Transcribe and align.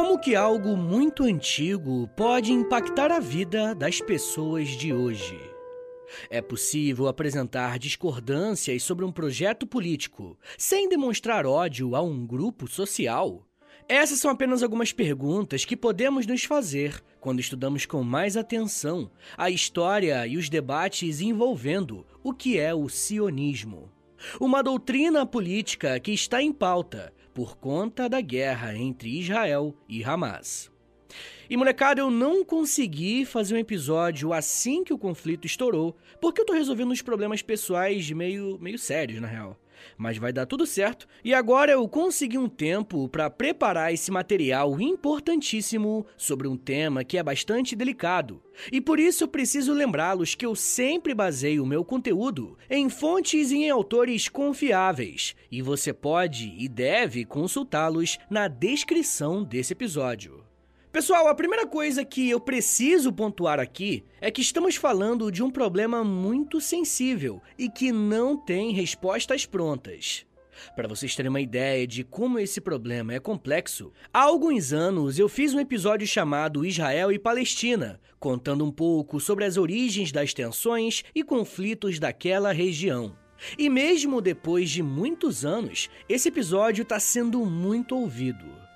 Como 0.00 0.18
que 0.18 0.34
algo 0.34 0.78
muito 0.78 1.24
antigo 1.24 2.08
pode 2.16 2.50
impactar 2.50 3.12
a 3.12 3.20
vida 3.20 3.74
das 3.74 4.00
pessoas 4.00 4.68
de 4.68 4.94
hoje? 4.94 5.38
É 6.30 6.40
possível 6.40 7.06
apresentar 7.06 7.78
discordâncias 7.78 8.82
sobre 8.82 9.04
um 9.04 9.12
projeto 9.12 9.66
político 9.66 10.38
sem 10.56 10.88
demonstrar 10.88 11.44
ódio 11.44 11.94
a 11.94 12.00
um 12.00 12.26
grupo 12.26 12.66
social? 12.66 13.46
Essas 13.86 14.18
são 14.18 14.30
apenas 14.30 14.62
algumas 14.62 14.90
perguntas 14.90 15.66
que 15.66 15.76
podemos 15.76 16.26
nos 16.26 16.44
fazer 16.44 17.04
quando 17.20 17.40
estudamos 17.40 17.84
com 17.84 18.02
mais 18.02 18.38
atenção 18.38 19.10
a 19.36 19.50
história 19.50 20.26
e 20.26 20.38
os 20.38 20.48
debates 20.48 21.20
envolvendo 21.20 22.06
o 22.24 22.32
que 22.32 22.58
é 22.58 22.72
o 22.72 22.88
sionismo. 22.88 23.92
Uma 24.40 24.62
doutrina 24.62 25.26
política 25.26 26.00
que 26.00 26.12
está 26.12 26.42
em 26.42 26.52
pauta 26.54 27.12
por 27.40 27.56
conta 27.56 28.06
da 28.06 28.20
guerra 28.20 28.76
entre 28.76 29.18
Israel 29.18 29.74
e 29.88 30.04
Hamas. 30.04 30.70
E 31.48 31.56
molecada, 31.56 32.02
eu 32.02 32.10
não 32.10 32.44
consegui 32.44 33.24
fazer 33.24 33.54
um 33.54 33.58
episódio 33.58 34.34
assim 34.34 34.84
que 34.84 34.92
o 34.92 34.98
conflito 34.98 35.46
estourou, 35.46 35.96
porque 36.20 36.42
eu 36.42 36.44
tô 36.44 36.52
resolvendo 36.52 36.90
uns 36.90 37.00
problemas 37.00 37.40
pessoais 37.40 38.10
meio, 38.10 38.58
meio 38.60 38.78
sérios, 38.78 39.22
na 39.22 39.26
real 39.26 39.58
mas 39.96 40.18
vai 40.18 40.32
dar 40.32 40.46
tudo 40.46 40.66
certo. 40.66 41.06
E 41.24 41.34
agora 41.34 41.72
eu 41.72 41.88
consegui 41.88 42.38
um 42.38 42.48
tempo 42.48 43.08
para 43.08 43.30
preparar 43.30 43.92
esse 43.92 44.10
material 44.10 44.80
importantíssimo 44.80 46.06
sobre 46.16 46.48
um 46.48 46.56
tema 46.56 47.04
que 47.04 47.18
é 47.18 47.22
bastante 47.22 47.76
delicado. 47.76 48.42
E 48.70 48.80
por 48.80 49.00
isso 49.00 49.28
preciso 49.28 49.72
lembrá-los 49.72 50.34
que 50.34 50.44
eu 50.44 50.54
sempre 50.54 51.14
baseio 51.14 51.62
o 51.62 51.66
meu 51.66 51.84
conteúdo 51.84 52.58
em 52.68 52.88
fontes 52.88 53.50
e 53.50 53.56
em 53.56 53.70
autores 53.70 54.28
confiáveis, 54.28 55.34
e 55.50 55.62
você 55.62 55.92
pode 55.92 56.54
e 56.58 56.68
deve 56.68 57.24
consultá-los 57.24 58.18
na 58.28 58.48
descrição 58.48 59.42
desse 59.42 59.72
episódio. 59.72 60.39
Pessoal, 60.92 61.28
a 61.28 61.34
primeira 61.36 61.68
coisa 61.68 62.04
que 62.04 62.28
eu 62.28 62.40
preciso 62.40 63.12
pontuar 63.12 63.60
aqui 63.60 64.02
é 64.20 64.28
que 64.28 64.40
estamos 64.40 64.74
falando 64.74 65.30
de 65.30 65.40
um 65.40 65.48
problema 65.48 66.02
muito 66.02 66.60
sensível 66.60 67.40
e 67.56 67.68
que 67.68 67.92
não 67.92 68.36
tem 68.36 68.72
respostas 68.72 69.46
prontas. 69.46 70.26
Para 70.74 70.88
vocês 70.88 71.14
terem 71.14 71.28
uma 71.28 71.40
ideia 71.40 71.86
de 71.86 72.02
como 72.02 72.40
esse 72.40 72.60
problema 72.60 73.14
é 73.14 73.20
complexo, 73.20 73.92
há 74.12 74.22
alguns 74.22 74.72
anos 74.72 75.16
eu 75.16 75.28
fiz 75.28 75.54
um 75.54 75.60
episódio 75.60 76.08
chamado 76.08 76.66
Israel 76.66 77.12
e 77.12 77.20
Palestina, 77.20 78.00
contando 78.18 78.64
um 78.64 78.72
pouco 78.72 79.20
sobre 79.20 79.44
as 79.44 79.56
origens 79.56 80.10
das 80.10 80.34
tensões 80.34 81.04
e 81.14 81.22
conflitos 81.22 82.00
daquela 82.00 82.50
região. 82.50 83.16
E 83.56 83.70
mesmo 83.70 84.20
depois 84.20 84.68
de 84.68 84.82
muitos 84.82 85.44
anos, 85.44 85.88
esse 86.08 86.28
episódio 86.28 86.82
está 86.82 86.98
sendo 86.98 87.46
muito 87.46 87.96
ouvido. 87.96 88.69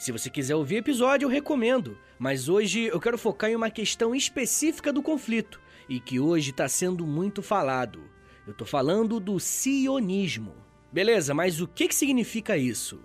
Se 0.00 0.12
você 0.12 0.30
quiser 0.30 0.54
ouvir 0.54 0.76
episódio, 0.76 1.26
eu 1.26 1.30
recomendo, 1.30 1.98
mas 2.18 2.48
hoje 2.48 2.86
eu 2.86 2.98
quero 2.98 3.18
focar 3.18 3.50
em 3.50 3.54
uma 3.54 3.68
questão 3.68 4.14
específica 4.14 4.90
do 4.90 5.02
conflito 5.02 5.60
e 5.90 6.00
que 6.00 6.18
hoje 6.18 6.52
está 6.52 6.66
sendo 6.66 7.06
muito 7.06 7.42
falado. 7.42 8.00
Eu 8.46 8.52
estou 8.52 8.66
falando 8.66 9.20
do 9.20 9.38
sionismo. 9.38 10.54
Beleza, 10.90 11.34
mas 11.34 11.60
o 11.60 11.68
que, 11.68 11.86
que 11.86 11.94
significa 11.94 12.56
isso? 12.56 12.98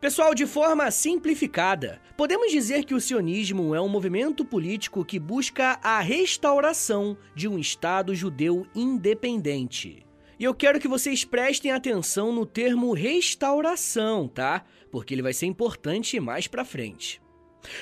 Pessoal, 0.00 0.34
de 0.34 0.46
forma 0.46 0.90
simplificada, 0.90 2.00
podemos 2.16 2.50
dizer 2.50 2.86
que 2.86 2.94
o 2.94 3.00
sionismo 3.02 3.74
é 3.74 3.80
um 3.82 3.88
movimento 3.88 4.46
político 4.46 5.04
que 5.04 5.18
busca 5.18 5.78
a 5.82 6.00
restauração 6.00 7.18
de 7.34 7.46
um 7.46 7.58
Estado 7.58 8.14
judeu 8.14 8.66
independente. 8.74 10.03
E 10.38 10.44
eu 10.44 10.54
quero 10.54 10.80
que 10.80 10.88
vocês 10.88 11.24
prestem 11.24 11.70
atenção 11.70 12.32
no 12.32 12.44
termo 12.44 12.92
restauração, 12.92 14.26
tá? 14.26 14.64
Porque 14.90 15.14
ele 15.14 15.22
vai 15.22 15.32
ser 15.32 15.46
importante 15.46 16.18
mais 16.18 16.46
para 16.46 16.64
frente. 16.64 17.22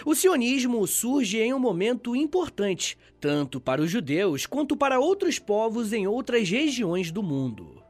O 0.05 0.15
sionismo 0.15 0.87
surge 0.87 1.41
em 1.41 1.53
um 1.53 1.59
momento 1.59 2.15
importante, 2.15 2.97
tanto 3.21 3.61
para 3.61 3.83
os 3.83 3.91
judeus 3.91 4.47
quanto 4.47 4.77
para 4.77 5.01
outros 5.01 5.39
povos 5.39 5.93
em 5.93 6.07
outras 6.07 6.49
regiões 6.49 7.11
do 7.11 7.23
mundo. 7.23 7.83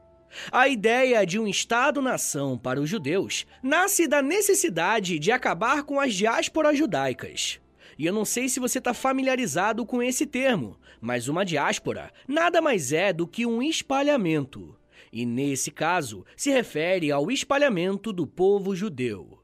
A 0.51 0.67
ideia 0.67 1.25
de 1.25 1.37
um 1.37 1.47
Estado-nação 1.47 2.57
para 2.57 2.81
os 2.81 2.89
judeus 2.89 3.45
nasce 3.61 4.07
da 4.07 4.21
necessidade 4.21 5.19
de 5.19 5.31
acabar 5.31 5.83
com 5.83 5.99
as 5.99 6.13
diásporas 6.15 6.77
judaicas. 6.77 7.59
E 7.97 8.05
eu 8.07 8.13
não 8.13 8.25
sei 8.25 8.49
se 8.49 8.59
você 8.59 8.79
está 8.79 8.93
familiarizado 8.93 9.85
com 9.85 10.01
esse 10.01 10.25
termo, 10.25 10.77
mas 11.03 11.27
uma 11.27 11.43
diáspora 11.43 12.13
nada 12.25 12.61
mais 12.61 12.93
é 12.93 13.11
do 13.11 13.27
que 13.27 13.45
um 13.45 13.61
espalhamento. 13.61 14.73
E 15.11 15.25
nesse 15.25 15.69
caso, 15.69 16.25
se 16.35 16.49
refere 16.49 17.11
ao 17.11 17.29
espalhamento 17.29 18.13
do 18.13 18.25
povo 18.25 18.73
judeu. 18.73 19.37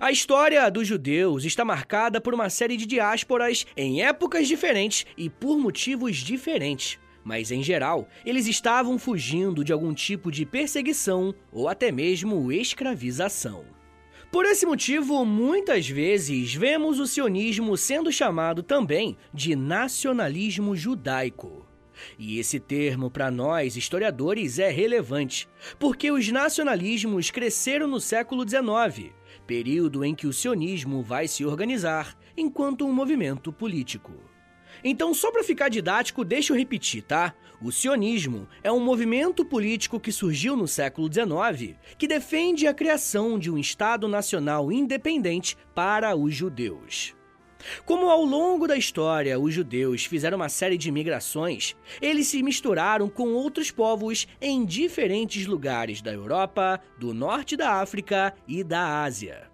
A 0.00 0.10
história 0.10 0.68
dos 0.68 0.88
judeus 0.88 1.44
está 1.44 1.64
marcada 1.64 2.20
por 2.20 2.34
uma 2.34 2.50
série 2.50 2.76
de 2.76 2.86
diásporas 2.86 3.64
em 3.76 4.02
épocas 4.02 4.48
diferentes 4.48 5.06
e 5.16 5.30
por 5.30 5.56
motivos 5.56 6.16
diferentes. 6.16 6.98
Mas, 7.22 7.52
em 7.52 7.62
geral, 7.62 8.08
eles 8.26 8.48
estavam 8.48 8.98
fugindo 8.98 9.62
de 9.62 9.72
algum 9.72 9.94
tipo 9.94 10.28
de 10.28 10.44
perseguição 10.44 11.32
ou 11.52 11.68
até 11.68 11.92
mesmo 11.92 12.50
escravização. 12.50 13.64
Por 14.30 14.46
esse 14.46 14.64
motivo, 14.64 15.24
muitas 15.24 15.88
vezes 15.88 16.54
vemos 16.54 17.00
o 17.00 17.06
sionismo 17.06 17.76
sendo 17.76 18.12
chamado 18.12 18.62
também 18.62 19.16
de 19.34 19.56
nacionalismo 19.56 20.76
judaico. 20.76 21.66
E 22.16 22.38
esse 22.38 22.60
termo, 22.60 23.10
para 23.10 23.28
nós 23.28 23.76
historiadores, 23.76 24.60
é 24.60 24.70
relevante, 24.70 25.48
porque 25.80 26.12
os 26.12 26.28
nacionalismos 26.30 27.32
cresceram 27.32 27.88
no 27.88 28.00
século 28.00 28.48
XIX, 28.48 29.12
período 29.48 30.04
em 30.04 30.14
que 30.14 30.28
o 30.28 30.32
sionismo 30.32 31.02
vai 31.02 31.26
se 31.26 31.44
organizar 31.44 32.16
enquanto 32.36 32.86
um 32.86 32.92
movimento 32.92 33.52
político. 33.52 34.12
Então, 34.84 35.12
só 35.12 35.32
para 35.32 35.42
ficar 35.42 35.68
didático, 35.68 36.24
deixa 36.24 36.52
eu 36.52 36.56
repetir, 36.56 37.02
tá? 37.02 37.34
O 37.62 37.70
sionismo 37.70 38.48
é 38.62 38.72
um 38.72 38.80
movimento 38.80 39.44
político 39.44 40.00
que 40.00 40.10
surgiu 40.10 40.56
no 40.56 40.66
século 40.66 41.12
XIX 41.12 41.76
que 41.98 42.08
defende 42.08 42.66
a 42.66 42.72
criação 42.72 43.38
de 43.38 43.50
um 43.50 43.58
Estado 43.58 44.08
nacional 44.08 44.72
independente 44.72 45.58
para 45.74 46.16
os 46.16 46.34
judeus. 46.34 47.14
Como 47.84 48.08
ao 48.08 48.24
longo 48.24 48.66
da 48.66 48.78
história 48.78 49.38
os 49.38 49.52
judeus 49.52 50.06
fizeram 50.06 50.36
uma 50.36 50.48
série 50.48 50.78
de 50.78 50.90
migrações, 50.90 51.76
eles 52.00 52.28
se 52.28 52.42
misturaram 52.42 53.10
com 53.10 53.34
outros 53.34 53.70
povos 53.70 54.26
em 54.40 54.64
diferentes 54.64 55.44
lugares 55.44 56.00
da 56.00 56.10
Europa, 56.10 56.80
do 56.98 57.12
norte 57.12 57.58
da 57.58 57.74
África 57.74 58.34
e 58.48 58.64
da 58.64 59.02
Ásia. 59.02 59.50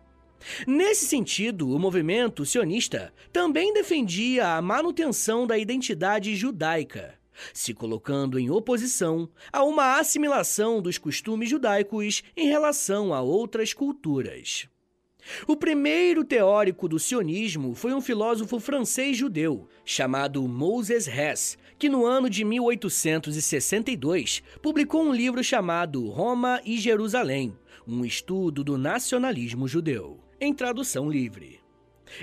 Nesse 0.64 1.06
sentido, 1.06 1.74
o 1.74 1.78
movimento 1.78 2.46
sionista 2.46 3.12
também 3.32 3.72
defendia 3.72 4.54
a 4.54 4.62
manutenção 4.62 5.44
da 5.44 5.58
identidade 5.58 6.36
judaica, 6.36 7.15
se 7.52 7.74
colocando 7.74 8.38
em 8.38 8.50
oposição 8.50 9.28
a 9.52 9.62
uma 9.62 9.98
assimilação 9.98 10.80
dos 10.80 10.98
costumes 10.98 11.48
judaicos 11.48 12.22
em 12.36 12.48
relação 12.48 13.12
a 13.12 13.20
outras 13.20 13.72
culturas. 13.72 14.68
O 15.46 15.56
primeiro 15.56 16.24
teórico 16.24 16.88
do 16.88 16.98
sionismo 16.98 17.74
foi 17.74 17.92
um 17.92 18.00
filósofo 18.00 18.60
francês 18.60 19.16
judeu 19.16 19.68
chamado 19.84 20.46
Moses 20.46 21.08
Hess, 21.08 21.58
que 21.78 21.88
no 21.88 22.06
ano 22.06 22.30
de 22.30 22.44
1862 22.44 24.42
publicou 24.62 25.02
um 25.02 25.12
livro 25.12 25.42
chamado 25.42 26.08
Roma 26.08 26.60
e 26.64 26.78
Jerusalém, 26.78 27.56
um 27.86 28.04
estudo 28.04 28.62
do 28.62 28.78
nacionalismo 28.78 29.66
judeu 29.68 30.20
em 30.40 30.54
tradução 30.54 31.10
livre. 31.10 31.65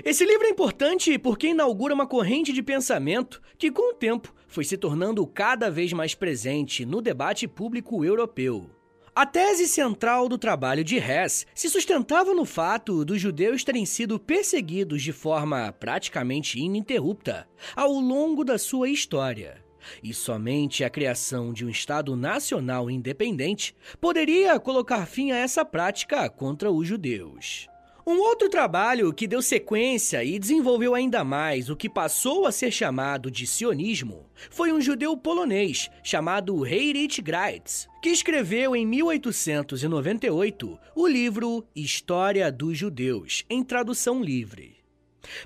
Esse 0.04 0.24
livro 0.24 0.46
é 0.46 0.50
importante 0.50 1.18
porque 1.18 1.48
inaugura 1.48 1.94
uma 1.94 2.06
corrente 2.06 2.52
de 2.52 2.62
pensamento 2.62 3.40
que, 3.58 3.70
com 3.70 3.92
o 3.92 3.94
tempo, 3.94 4.34
foi 4.48 4.64
se 4.64 4.76
tornando 4.76 5.26
cada 5.26 5.70
vez 5.70 5.92
mais 5.92 6.14
presente 6.14 6.84
no 6.84 7.00
debate 7.00 7.46
público 7.46 8.04
europeu. 8.04 8.70
A 9.16 9.24
tese 9.24 9.68
central 9.68 10.28
do 10.28 10.36
trabalho 10.36 10.82
de 10.82 10.96
Hess 10.96 11.46
se 11.54 11.70
sustentava 11.70 12.34
no 12.34 12.44
fato 12.44 13.04
dos 13.04 13.20
judeus 13.20 13.62
terem 13.62 13.86
sido 13.86 14.18
perseguidos 14.18 15.02
de 15.02 15.12
forma 15.12 15.72
praticamente 15.72 16.58
ininterrupta 16.58 17.48
ao 17.76 17.92
longo 17.92 18.42
da 18.42 18.58
sua 18.58 18.88
história. 18.88 19.62
E 20.02 20.12
somente 20.12 20.82
a 20.82 20.90
criação 20.90 21.52
de 21.52 21.64
um 21.64 21.68
Estado 21.68 22.16
nacional 22.16 22.90
independente 22.90 23.76
poderia 24.00 24.58
colocar 24.58 25.06
fim 25.06 25.30
a 25.30 25.36
essa 25.36 25.64
prática 25.64 26.28
contra 26.28 26.72
os 26.72 26.88
judeus. 26.88 27.68
Um 28.06 28.18
outro 28.18 28.50
trabalho 28.50 29.14
que 29.14 29.26
deu 29.26 29.40
sequência 29.40 30.22
e 30.22 30.38
desenvolveu 30.38 30.94
ainda 30.94 31.24
mais 31.24 31.70
o 31.70 31.76
que 31.76 31.88
passou 31.88 32.46
a 32.46 32.52
ser 32.52 32.70
chamado 32.70 33.30
de 33.30 33.46
sionismo 33.46 34.26
foi 34.50 34.70
um 34.70 34.80
judeu 34.80 35.16
polonês 35.16 35.90
chamado 36.02 36.66
Heinrich 36.66 37.22
Graetz, 37.22 37.88
que 38.02 38.10
escreveu 38.10 38.76
em 38.76 38.84
1898 38.84 40.78
o 40.94 41.06
livro 41.06 41.66
História 41.74 42.52
dos 42.52 42.76
Judeus, 42.76 43.42
em 43.48 43.64
tradução 43.64 44.22
livre. 44.22 44.76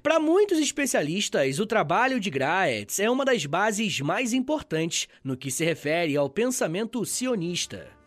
Para 0.03 0.19
muitos 0.19 0.59
especialistas, 0.59 1.61
o 1.61 1.67
trabalho 1.67 2.19
de 2.19 2.29
Graetz 2.29 2.99
é 2.99 3.09
uma 3.09 3.25
das 3.25 3.47
bases 3.47 4.01
mais 4.01 4.33
importantes 4.33 5.07
no 5.23 5.37
que 5.37 5.53
se 5.53 5.65
refere 5.65 6.17
ao 6.17 6.29
pensamento 6.29 7.05
sionista. 7.05 7.98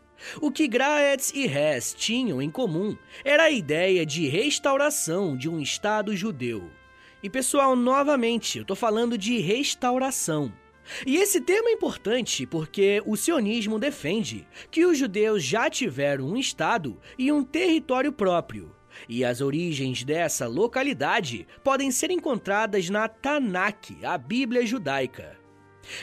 O 0.42 0.52
que 0.52 0.68
Graetz 0.68 1.32
e 1.34 1.46
Hess 1.46 1.94
tinham 1.94 2.42
em 2.42 2.50
comum 2.50 2.98
era 3.24 3.44
a 3.44 3.52
ideia 3.52 4.06
de 4.06 4.28
restauração 4.28 5.36
de 5.36 5.50
um 5.50 5.60
Estado 5.60 6.16
judeu. 6.16 6.70
E 7.24 7.30
pessoal, 7.30 7.76
novamente, 7.76 8.58
eu 8.58 8.62
estou 8.64 8.76
falando 8.76 9.18
de 9.18 9.40
restauração. 9.40 10.52
E 11.06 11.18
esse 11.18 11.40
termo 11.40 11.70
é 11.70 11.74
importante 11.74 12.46
porque 12.46 13.02
o 13.06 13.16
sionismo 13.16 13.78
defende 13.78 14.48
que 14.70 14.86
os 14.86 14.98
judeus 14.98 15.44
já 15.44 15.70
tiveram 15.70 16.26
um 16.26 16.38
Estado 16.38 17.00
e 17.18 17.32
um 17.32 17.44
território 17.44 18.12
próprio. 18.12 18.76
E 19.08 19.24
as 19.24 19.42
origens 19.42 20.04
dessa 20.04 20.48
localidade 20.48 21.48
podem 21.64 21.92
ser 21.92 22.12
encontradas 22.12 22.90
na 22.90 23.08
Tanakh, 23.08 24.04
a 24.04 24.18
Bíblia 24.18 24.66
judaica. 24.66 25.41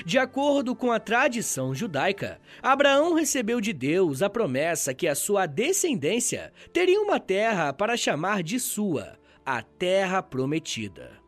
De 0.05 0.19
acordo 0.19 0.75
com 0.75 0.91
a 0.91 1.01
tradição 1.01 1.75
judaica, 1.75 2.41
Abraão 2.63 3.15
recebeu 3.15 3.61
de 3.61 3.73
Deus 3.73 4.23
a 4.23 4.31
promessa 4.31 4.95
que 4.95 5.07
a 5.07 5.15
sua 5.15 5.47
descendência 5.47 6.53
teria 6.73 7.01
uma 7.01 7.21
terra 7.21 7.73
para 7.73 7.97
chamar 7.97 8.43
de 8.43 8.59
sua, 8.59 9.19
a 9.45 9.63
Terra 9.63 10.23
Prometida. 10.23 11.19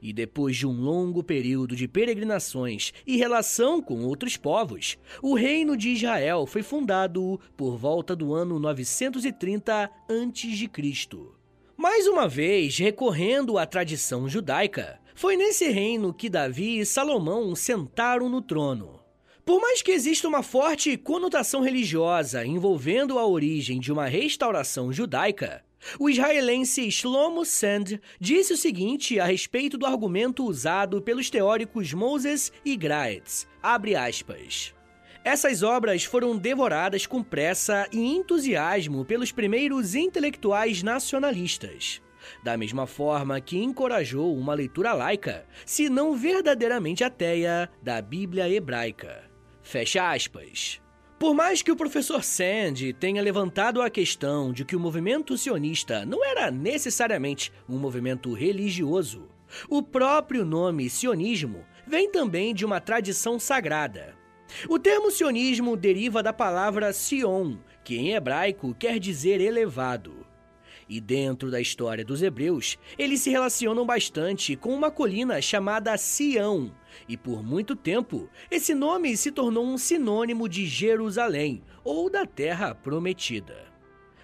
E 0.00 0.12
depois 0.12 0.56
de 0.56 0.66
um 0.66 0.72
longo 0.72 1.22
período 1.22 1.76
de 1.76 1.86
peregrinações 1.86 2.92
e 3.06 3.16
relação 3.16 3.82
com 3.82 4.04
outros 4.04 4.36
povos, 4.36 4.96
o 5.22 5.34
reino 5.34 5.76
de 5.76 5.90
Israel 5.90 6.46
foi 6.46 6.62
fundado 6.62 7.38
por 7.56 7.76
volta 7.76 8.16
do 8.16 8.32
ano 8.32 8.58
930 8.58 9.84
a.C. 9.84 10.70
Mais 11.76 12.06
uma 12.06 12.26
vez, 12.26 12.78
recorrendo 12.78 13.58
à 13.58 13.66
tradição 13.66 14.26
judaica, 14.28 14.98
foi 15.16 15.34
nesse 15.34 15.66
reino 15.70 16.12
que 16.12 16.28
Davi 16.28 16.78
e 16.78 16.86
Salomão 16.86 17.56
sentaram 17.56 18.28
no 18.28 18.42
trono. 18.42 19.00
Por 19.46 19.60
mais 19.60 19.80
que 19.80 19.90
exista 19.90 20.28
uma 20.28 20.42
forte 20.42 20.94
conotação 20.98 21.62
religiosa 21.62 22.44
envolvendo 22.44 23.18
a 23.18 23.26
origem 23.26 23.80
de 23.80 23.90
uma 23.90 24.06
restauração 24.06 24.92
judaica, 24.92 25.64
o 25.98 26.10
israelense 26.10 26.90
Shlomo 26.90 27.46
Sand 27.46 27.98
disse 28.20 28.52
o 28.52 28.56
seguinte 28.58 29.18
a 29.18 29.24
respeito 29.24 29.78
do 29.78 29.86
argumento 29.86 30.44
usado 30.44 31.00
pelos 31.00 31.30
teóricos 31.30 31.94
Moses 31.94 32.52
e 32.62 32.76
Graetz, 32.76 33.46
aspas, 33.62 34.74
Essas 35.24 35.62
obras 35.62 36.04
foram 36.04 36.36
devoradas 36.36 37.06
com 37.06 37.22
pressa 37.22 37.88
e 37.90 37.98
entusiasmo 37.98 39.02
pelos 39.02 39.32
primeiros 39.32 39.94
intelectuais 39.94 40.82
nacionalistas. 40.82 42.02
Da 42.42 42.56
mesma 42.56 42.86
forma 42.86 43.40
que 43.40 43.62
encorajou 43.62 44.36
uma 44.36 44.54
leitura 44.54 44.92
laica, 44.92 45.46
se 45.64 45.88
não 45.88 46.14
verdadeiramente 46.14 47.04
ateia, 47.04 47.70
da 47.82 48.00
Bíblia 48.00 48.48
hebraica. 48.48 49.24
Fecha 49.62 50.10
aspas. 50.10 50.80
Por 51.18 51.34
mais 51.34 51.62
que 51.62 51.72
o 51.72 51.76
professor 51.76 52.22
Sand 52.22 52.92
tenha 53.00 53.22
levantado 53.22 53.80
a 53.80 53.88
questão 53.88 54.52
de 54.52 54.64
que 54.64 54.76
o 54.76 54.80
movimento 54.80 55.36
sionista 55.38 56.04
não 56.04 56.22
era 56.22 56.50
necessariamente 56.50 57.50
um 57.66 57.78
movimento 57.78 58.34
religioso, 58.34 59.26
o 59.68 59.82
próprio 59.82 60.44
nome 60.44 60.90
sionismo 60.90 61.64
vem 61.86 62.10
também 62.10 62.54
de 62.54 62.64
uma 62.64 62.80
tradição 62.80 63.38
sagrada. 63.38 64.14
O 64.68 64.78
termo 64.78 65.10
sionismo 65.10 65.76
deriva 65.76 66.22
da 66.22 66.32
palavra 66.32 66.92
Sion, 66.92 67.56
que 67.82 67.96
em 67.96 68.12
hebraico 68.12 68.74
quer 68.78 68.98
dizer 68.98 69.40
elevado. 69.40 70.25
E 70.88 71.00
dentro 71.00 71.50
da 71.50 71.60
história 71.60 72.04
dos 72.04 72.22
hebreus, 72.22 72.78
eles 72.96 73.20
se 73.20 73.30
relacionam 73.30 73.84
bastante 73.84 74.54
com 74.54 74.72
uma 74.72 74.90
colina 74.90 75.42
chamada 75.42 75.96
Sião, 75.96 76.72
e 77.08 77.16
por 77.16 77.42
muito 77.42 77.74
tempo 77.74 78.28
esse 78.50 78.74
nome 78.74 79.16
se 79.16 79.32
tornou 79.32 79.66
um 79.66 79.76
sinônimo 79.76 80.48
de 80.48 80.64
Jerusalém 80.64 81.62
ou 81.82 82.08
da 82.08 82.24
Terra 82.24 82.74
Prometida. 82.74 83.66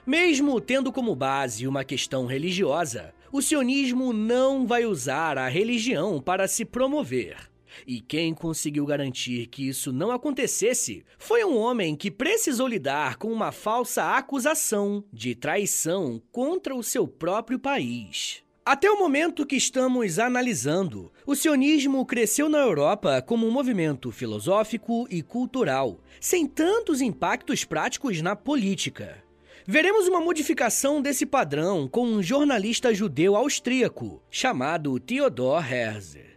Mesmo 0.07 0.61
tendo 0.61 0.93
como 0.93 1.15
base 1.15 1.67
uma 1.67 1.85
questão 1.85 2.27
religiosa, 2.27 3.13
o 3.31 3.41
sionismo 3.41 4.13
não 4.13 4.67
vai 4.67 4.85
usar 4.85 5.39
a 5.39 5.49
religião 5.49 6.21
para 6.21 6.47
se 6.47 6.65
promover. 6.65 7.52
E 7.87 8.01
quem 8.01 8.35
conseguiu 8.35 8.85
garantir 8.87 9.47
que 9.47 9.69
isso 9.69 9.93
não 9.93 10.11
acontecesse 10.11 11.05
foi 11.19 11.45
um 11.45 11.57
homem 11.57 11.97
que 11.97 12.11
precisou 12.11 12.67
lidar 12.67 13.17
com 13.17 13.33
uma 13.33 13.53
falsa 13.53 14.17
acusação 14.17 15.05
de 15.13 15.35
traição 15.35 16.23
contra 16.31 16.75
o 16.75 16.83
seu 16.83 17.07
próprio 17.07 17.59
país. 17.59 18.43
Até 18.65 18.89
o 18.89 18.97
momento 18.97 19.45
que 19.45 19.57
estamos 19.57 20.21
analisando, 20.21 21.13
o 21.27 21.35
sionismo 21.35 22.07
cresceu 22.07 22.49
na 22.49 22.59
Europa 22.59 23.21
como 23.21 23.45
um 23.45 23.51
movimento 23.51 24.13
filosófico 24.13 25.05
e 25.11 25.21
cultural, 25.21 25.99
sem 26.21 26.47
tantos 26.47 27.01
impactos 27.01 27.65
práticos 27.65 28.23
na 28.23 28.37
política. 28.37 29.21
Veremos 29.67 30.07
uma 30.07 30.21
modificação 30.21 31.03
desse 31.03 31.27
padrão 31.27 31.89
com 31.89 32.05
um 32.05 32.23
jornalista 32.23 32.95
judeu 32.95 33.35
austríaco 33.35 34.23
chamado 34.31 34.99
Theodor 35.01 35.65
Herzl. 35.73 36.32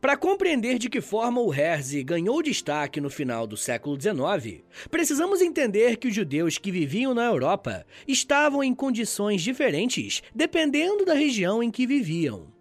Para 0.00 0.16
compreender 0.16 0.78
de 0.78 0.88
que 0.88 1.00
forma 1.00 1.40
o 1.40 1.52
Herzi 1.52 2.02
ganhou 2.02 2.42
destaque 2.42 3.00
no 3.00 3.10
final 3.10 3.46
do 3.46 3.56
século 3.56 3.98
XIX, 4.00 4.62
precisamos 4.90 5.40
entender 5.40 5.96
que 5.96 6.08
os 6.08 6.14
judeus 6.14 6.58
que 6.58 6.72
viviam 6.72 7.14
na 7.14 7.24
Europa 7.24 7.86
estavam 8.06 8.64
em 8.64 8.74
condições 8.74 9.42
diferentes 9.42 10.22
dependendo 10.34 11.04
da 11.04 11.14
região 11.14 11.62
em 11.62 11.70
que 11.70 11.86
viviam. 11.86 12.52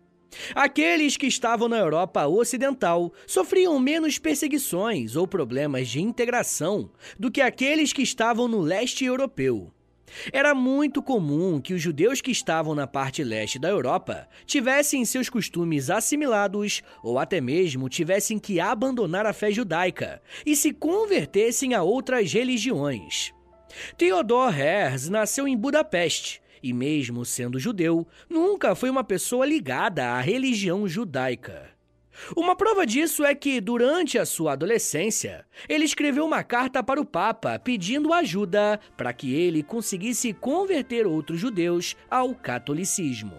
Aqueles 0.55 1.17
que 1.17 1.27
estavam 1.27 1.67
na 1.67 1.77
Europa 1.77 2.25
Ocidental 2.25 3.11
sofriam 3.27 3.77
menos 3.79 4.17
perseguições 4.17 5.15
ou 5.15 5.27
problemas 5.27 5.89
de 5.89 6.01
integração 6.01 6.89
do 7.19 7.29
que 7.29 7.41
aqueles 7.41 7.91
que 7.91 8.01
estavam 8.01 8.47
no 8.47 8.61
leste 8.61 9.03
europeu. 9.03 9.71
Era 10.31 10.53
muito 10.53 11.01
comum 11.01 11.59
que 11.59 11.73
os 11.73 11.81
judeus 11.81 12.21
que 12.21 12.31
estavam 12.31 12.75
na 12.75 12.87
parte 12.87 13.23
leste 13.23 13.59
da 13.59 13.69
Europa 13.69 14.27
tivessem 14.45 15.05
seus 15.05 15.29
costumes 15.29 15.89
assimilados 15.89 16.81
ou 17.03 17.19
até 17.19 17.39
mesmo 17.39 17.89
tivessem 17.89 18.39
que 18.39 18.59
abandonar 18.59 19.25
a 19.25 19.33
fé 19.33 19.51
judaica 19.51 20.21
e 20.45 20.55
se 20.55 20.73
convertessem 20.73 21.73
a 21.73 21.83
outras 21.83 22.31
religiões. 22.31 23.33
Theodor 23.97 24.57
Herz 24.57 25.09
nasceu 25.09 25.47
em 25.47 25.57
Budapeste 25.57 26.41
e, 26.61 26.73
mesmo 26.73 27.25
sendo 27.25 27.59
judeu, 27.59 28.07
nunca 28.29 28.75
foi 28.75 28.89
uma 28.89 29.03
pessoa 29.03 29.45
ligada 29.45 30.11
à 30.11 30.21
religião 30.21 30.87
judaica. 30.87 31.69
Uma 32.35 32.55
prova 32.55 32.85
disso 32.85 33.25
é 33.25 33.33
que, 33.35 33.59
durante 33.59 34.17
a 34.17 34.25
sua 34.25 34.53
adolescência, 34.53 35.45
ele 35.67 35.85
escreveu 35.85 36.25
uma 36.25 36.43
carta 36.43 36.83
para 36.83 37.01
o 37.01 37.05
Papa 37.05 37.59
pedindo 37.59 38.13
ajuda 38.13 38.79
para 38.95 39.13
que 39.13 39.33
ele 39.33 39.63
conseguisse 39.63 40.33
converter 40.33 41.05
outros 41.05 41.39
judeus 41.39 41.95
ao 42.09 42.33
catolicismo. 42.33 43.35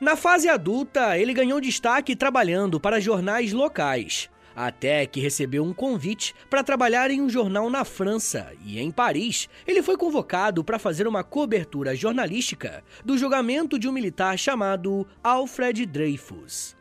Na 0.00 0.16
fase 0.16 0.48
adulta, 0.48 1.18
ele 1.18 1.32
ganhou 1.32 1.60
destaque 1.60 2.16
trabalhando 2.16 2.80
para 2.80 3.00
jornais 3.00 3.52
locais, 3.52 4.28
até 4.54 5.06
que 5.06 5.20
recebeu 5.20 5.64
um 5.64 5.72
convite 5.72 6.34
para 6.48 6.62
trabalhar 6.62 7.10
em 7.10 7.20
um 7.20 7.28
jornal 7.28 7.68
na 7.68 7.84
França 7.84 8.52
e 8.64 8.78
em 8.78 8.90
Paris, 8.90 9.48
ele 9.66 9.82
foi 9.82 9.96
convocado 9.96 10.62
para 10.62 10.78
fazer 10.78 11.06
uma 11.06 11.24
cobertura 11.24 11.94
jornalística 11.96 12.84
do 13.04 13.18
julgamento 13.18 13.78
de 13.78 13.88
um 13.88 13.92
militar 13.92 14.38
chamado 14.38 15.06
Alfred 15.22 15.86
Dreyfus. 15.86 16.76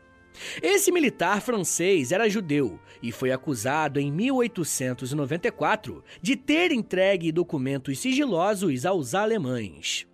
Esse 0.61 0.91
militar 0.91 1.41
francês 1.41 2.11
era 2.11 2.29
judeu 2.29 2.79
e 3.01 3.11
foi 3.11 3.31
acusado 3.31 3.99
em 3.99 4.11
1894 4.11 6.03
de 6.21 6.35
ter 6.35 6.71
entregue 6.71 7.31
documentos 7.31 7.99
sigilosos 7.99 8.85
aos 8.85 9.13
alemães. 9.13 10.07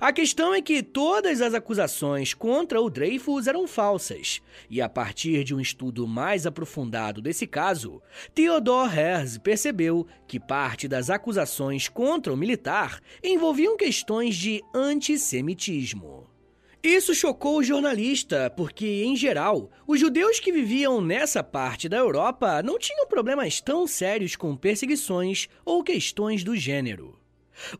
A 0.00 0.12
questão 0.12 0.52
é 0.54 0.60
que 0.60 0.82
todas 0.82 1.40
as 1.40 1.54
acusações 1.54 2.34
contra 2.34 2.80
o 2.80 2.90
Dreyfus 2.90 3.46
eram 3.46 3.66
falsas, 3.66 4.42
e 4.68 4.80
a 4.80 4.88
partir 4.88 5.44
de 5.44 5.54
um 5.54 5.60
estudo 5.60 6.06
mais 6.06 6.46
aprofundado 6.46 7.20
desse 7.20 7.46
caso, 7.46 8.02
Theodor 8.34 8.96
Herz 8.96 9.38
percebeu 9.38 10.06
que 10.26 10.40
parte 10.40 10.88
das 10.88 11.10
acusações 11.10 11.88
contra 11.88 12.32
o 12.32 12.36
militar 12.36 13.00
envolviam 13.22 13.76
questões 13.76 14.36
de 14.36 14.62
antissemitismo. 14.74 16.27
Isso 16.82 17.12
chocou 17.12 17.58
o 17.58 17.62
jornalista, 17.62 18.52
porque, 18.56 19.02
em 19.02 19.16
geral, 19.16 19.68
os 19.86 19.98
judeus 19.98 20.38
que 20.38 20.52
viviam 20.52 21.00
nessa 21.00 21.42
parte 21.42 21.88
da 21.88 21.96
Europa 21.96 22.62
não 22.62 22.78
tinham 22.78 23.08
problemas 23.08 23.60
tão 23.60 23.86
sérios 23.86 24.36
com 24.36 24.56
perseguições 24.56 25.48
ou 25.64 25.82
questões 25.82 26.44
do 26.44 26.54
gênero. 26.54 27.18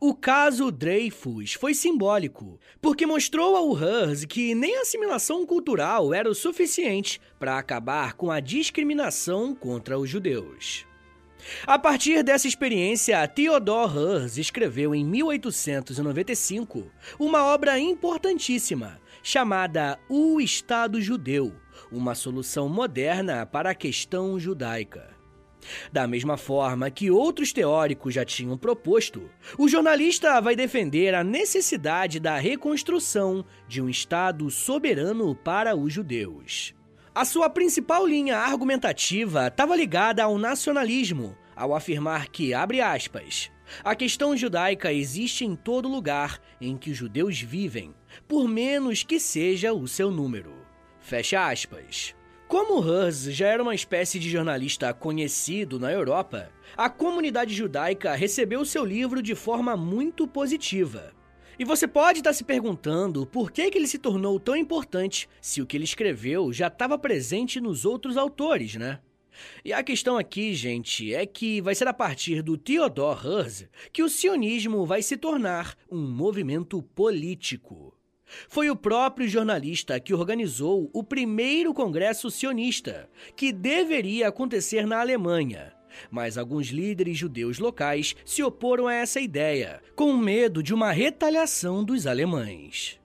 O 0.00 0.12
caso 0.12 0.72
Dreyfus 0.72 1.52
foi 1.54 1.74
simbólico, 1.74 2.58
porque 2.80 3.06
mostrou 3.06 3.54
ao 3.54 3.78
Hers 3.78 4.24
que 4.24 4.52
nem 4.52 4.76
a 4.76 4.80
assimilação 4.80 5.46
cultural 5.46 6.12
era 6.12 6.28
o 6.28 6.34
suficiente 6.34 7.20
para 7.38 7.56
acabar 7.56 8.14
com 8.14 8.32
a 8.32 8.40
discriminação 8.40 9.54
contra 9.54 9.96
os 9.96 10.10
judeus. 10.10 10.84
A 11.66 11.78
partir 11.78 12.22
dessa 12.22 12.48
experiência, 12.48 13.26
Theodor 13.28 13.96
Herz 13.96 14.38
escreveu 14.38 14.94
em 14.94 15.04
1895 15.04 16.90
uma 17.18 17.44
obra 17.46 17.78
importantíssima 17.78 19.00
chamada 19.22 19.98
O 20.08 20.40
Estado 20.40 21.00
Judeu, 21.00 21.52
uma 21.90 22.14
solução 22.14 22.68
moderna 22.68 23.44
para 23.46 23.70
a 23.70 23.74
questão 23.74 24.38
judaica. 24.38 25.16
Da 25.92 26.06
mesma 26.06 26.36
forma 26.36 26.90
que 26.90 27.10
outros 27.10 27.52
teóricos 27.52 28.14
já 28.14 28.24
tinham 28.24 28.56
proposto, 28.56 29.28
o 29.58 29.68
jornalista 29.68 30.40
vai 30.40 30.56
defender 30.56 31.14
a 31.14 31.24
necessidade 31.24 32.20
da 32.20 32.38
reconstrução 32.38 33.44
de 33.66 33.82
um 33.82 33.88
Estado 33.88 34.50
soberano 34.50 35.34
para 35.34 35.76
os 35.76 35.92
judeus. 35.92 36.77
A 37.18 37.24
sua 37.24 37.50
principal 37.50 38.06
linha 38.06 38.36
argumentativa 38.36 39.48
estava 39.48 39.74
ligada 39.74 40.22
ao 40.22 40.38
nacionalismo, 40.38 41.36
ao 41.56 41.74
afirmar 41.74 42.28
que, 42.28 42.54
abre 42.54 42.80
aspas, 42.80 43.50
a 43.82 43.96
questão 43.96 44.36
judaica 44.36 44.92
existe 44.92 45.44
em 45.44 45.56
todo 45.56 45.88
lugar 45.88 46.40
em 46.60 46.76
que 46.76 46.92
os 46.92 46.96
judeus 46.96 47.40
vivem, 47.40 47.92
por 48.28 48.46
menos 48.46 49.02
que 49.02 49.18
seja 49.18 49.72
o 49.72 49.88
seu 49.88 50.12
número. 50.12 50.54
Fecha 51.00 51.48
aspas. 51.48 52.14
Como 52.46 52.88
Hearst 52.88 53.32
já 53.32 53.48
era 53.48 53.64
uma 53.64 53.74
espécie 53.74 54.20
de 54.20 54.30
jornalista 54.30 54.94
conhecido 54.94 55.80
na 55.80 55.90
Europa, 55.90 56.52
a 56.76 56.88
comunidade 56.88 57.52
judaica 57.52 58.14
recebeu 58.14 58.64
seu 58.64 58.84
livro 58.84 59.20
de 59.20 59.34
forma 59.34 59.76
muito 59.76 60.24
positiva. 60.28 61.17
E 61.58 61.64
você 61.64 61.88
pode 61.88 62.20
estar 62.20 62.32
se 62.32 62.44
perguntando 62.44 63.26
por 63.26 63.50
que, 63.50 63.68
que 63.68 63.76
ele 63.76 63.88
se 63.88 63.98
tornou 63.98 64.38
tão 64.38 64.54
importante 64.54 65.28
se 65.40 65.60
o 65.60 65.66
que 65.66 65.76
ele 65.76 65.84
escreveu 65.84 66.52
já 66.52 66.68
estava 66.68 66.96
presente 66.96 67.60
nos 67.60 67.84
outros 67.84 68.16
autores, 68.16 68.76
né? 68.76 69.00
E 69.64 69.72
a 69.72 69.82
questão 69.82 70.16
aqui, 70.16 70.54
gente, 70.54 71.12
é 71.12 71.26
que 71.26 71.60
vai 71.60 71.74
ser 71.74 71.88
a 71.88 71.92
partir 71.92 72.42
do 72.42 72.56
Theodor 72.56 73.24
Herzl 73.24 73.66
que 73.92 74.02
o 74.02 74.08
sionismo 74.08 74.86
vai 74.86 75.02
se 75.02 75.16
tornar 75.16 75.76
um 75.90 76.00
movimento 76.00 76.80
político. 76.80 77.92
Foi 78.48 78.70
o 78.70 78.76
próprio 78.76 79.26
jornalista 79.26 79.98
que 79.98 80.14
organizou 80.14 80.90
o 80.92 81.02
primeiro 81.02 81.74
congresso 81.74 82.30
sionista, 82.30 83.08
que 83.34 83.52
deveria 83.52 84.28
acontecer 84.28 84.86
na 84.86 85.00
Alemanha. 85.00 85.72
Mas 86.10 86.38
alguns 86.38 86.68
líderes 86.68 87.16
judeus 87.16 87.58
locais 87.58 88.14
se 88.24 88.42
oporam 88.42 88.86
a 88.86 88.94
essa 88.94 89.20
ideia, 89.20 89.80
com 89.94 90.16
medo 90.16 90.62
de 90.62 90.74
uma 90.74 90.92
retaliação 90.92 91.84
dos 91.84 92.06
alemães. 92.06 92.98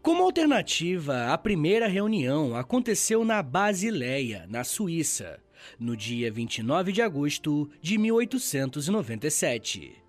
Como 0.00 0.22
alternativa, 0.22 1.32
a 1.32 1.38
primeira 1.38 1.86
reunião 1.86 2.56
aconteceu 2.56 3.24
na 3.24 3.42
Basileia, 3.42 4.46
na 4.48 4.64
Suíça, 4.64 5.40
no 5.78 5.96
dia 5.96 6.30
29 6.30 6.92
de 6.92 7.02
agosto 7.02 7.70
de 7.80 7.98
1897. 7.98 10.02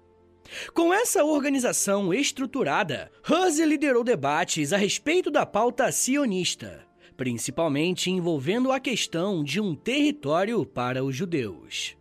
Com 0.74 0.94
essa 0.94 1.24
organização 1.24 2.14
estruturada, 2.14 3.12
Hussey 3.28 3.66
liderou 3.66 4.04
debates 4.04 4.72
a 4.72 4.78
respeito 4.78 5.32
da 5.32 5.46
pauta 5.46 5.92
sionista, 5.92 6.86
principalmente 7.18 8.12
envolvendo 8.12 8.72
a 8.72 8.80
questão 8.80 9.44
de 9.44 9.60
um 9.60 9.76
território 9.76 10.66
para 10.66 11.04
os 11.04 11.16
judeus. 11.16 11.98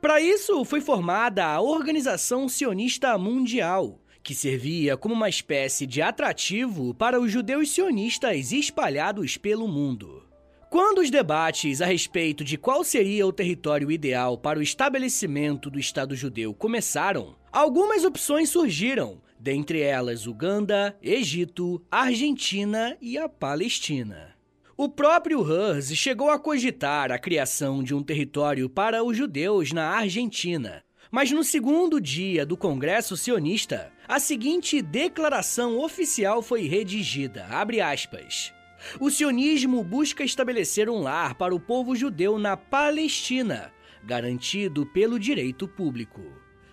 Para 0.00 0.20
isso, 0.20 0.64
foi 0.64 0.80
formada 0.80 1.44
a 1.44 1.60
Organização 1.60 2.48
Sionista 2.48 3.16
Mundial, 3.18 4.00
que 4.22 4.34
servia 4.34 4.96
como 4.96 5.14
uma 5.14 5.28
espécie 5.28 5.86
de 5.86 6.00
atrativo 6.00 6.94
para 6.94 7.20
os 7.20 7.30
judeus 7.30 7.70
sionistas 7.70 8.52
espalhados 8.52 9.36
pelo 9.36 9.68
mundo. 9.68 10.22
Quando 10.70 10.98
os 10.98 11.10
debates 11.10 11.80
a 11.80 11.86
respeito 11.86 12.42
de 12.42 12.58
qual 12.58 12.82
seria 12.82 13.24
o 13.26 13.32
território 13.32 13.92
ideal 13.92 14.36
para 14.36 14.58
o 14.58 14.62
estabelecimento 14.62 15.70
do 15.70 15.78
Estado 15.78 16.16
judeu 16.16 16.52
começaram, 16.52 17.36
algumas 17.52 18.04
opções 18.04 18.48
surgiram, 18.48 19.22
dentre 19.38 19.80
elas 19.82 20.26
Uganda, 20.26 20.96
Egito, 21.00 21.80
Argentina 21.90 22.96
e 23.00 23.16
a 23.16 23.28
Palestina. 23.28 24.33
O 24.76 24.88
próprio 24.88 25.40
Hearst 25.48 25.94
chegou 25.94 26.30
a 26.30 26.38
cogitar 26.38 27.12
a 27.12 27.18
criação 27.18 27.80
de 27.80 27.94
um 27.94 28.02
território 28.02 28.68
para 28.68 29.04
os 29.04 29.16
judeus 29.16 29.70
na 29.70 29.88
Argentina, 29.90 30.82
mas 31.12 31.30
no 31.30 31.44
segundo 31.44 32.00
dia 32.00 32.44
do 32.44 32.56
Congresso 32.56 33.16
Sionista, 33.16 33.92
a 34.08 34.18
seguinte 34.18 34.82
declaração 34.82 35.78
oficial 35.78 36.42
foi 36.42 36.66
redigida, 36.66 37.46
aspas, 37.88 38.52
o 38.98 39.12
sionismo 39.12 39.84
busca 39.84 40.24
estabelecer 40.24 40.90
um 40.90 40.98
lar 40.98 41.36
para 41.36 41.54
o 41.54 41.60
povo 41.60 41.94
judeu 41.94 42.36
na 42.36 42.56
Palestina, 42.56 43.72
garantido 44.02 44.84
pelo 44.86 45.20
direito 45.20 45.68
público. 45.68 46.20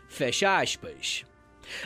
Fecha 0.10 0.58
aspas. 0.58 1.24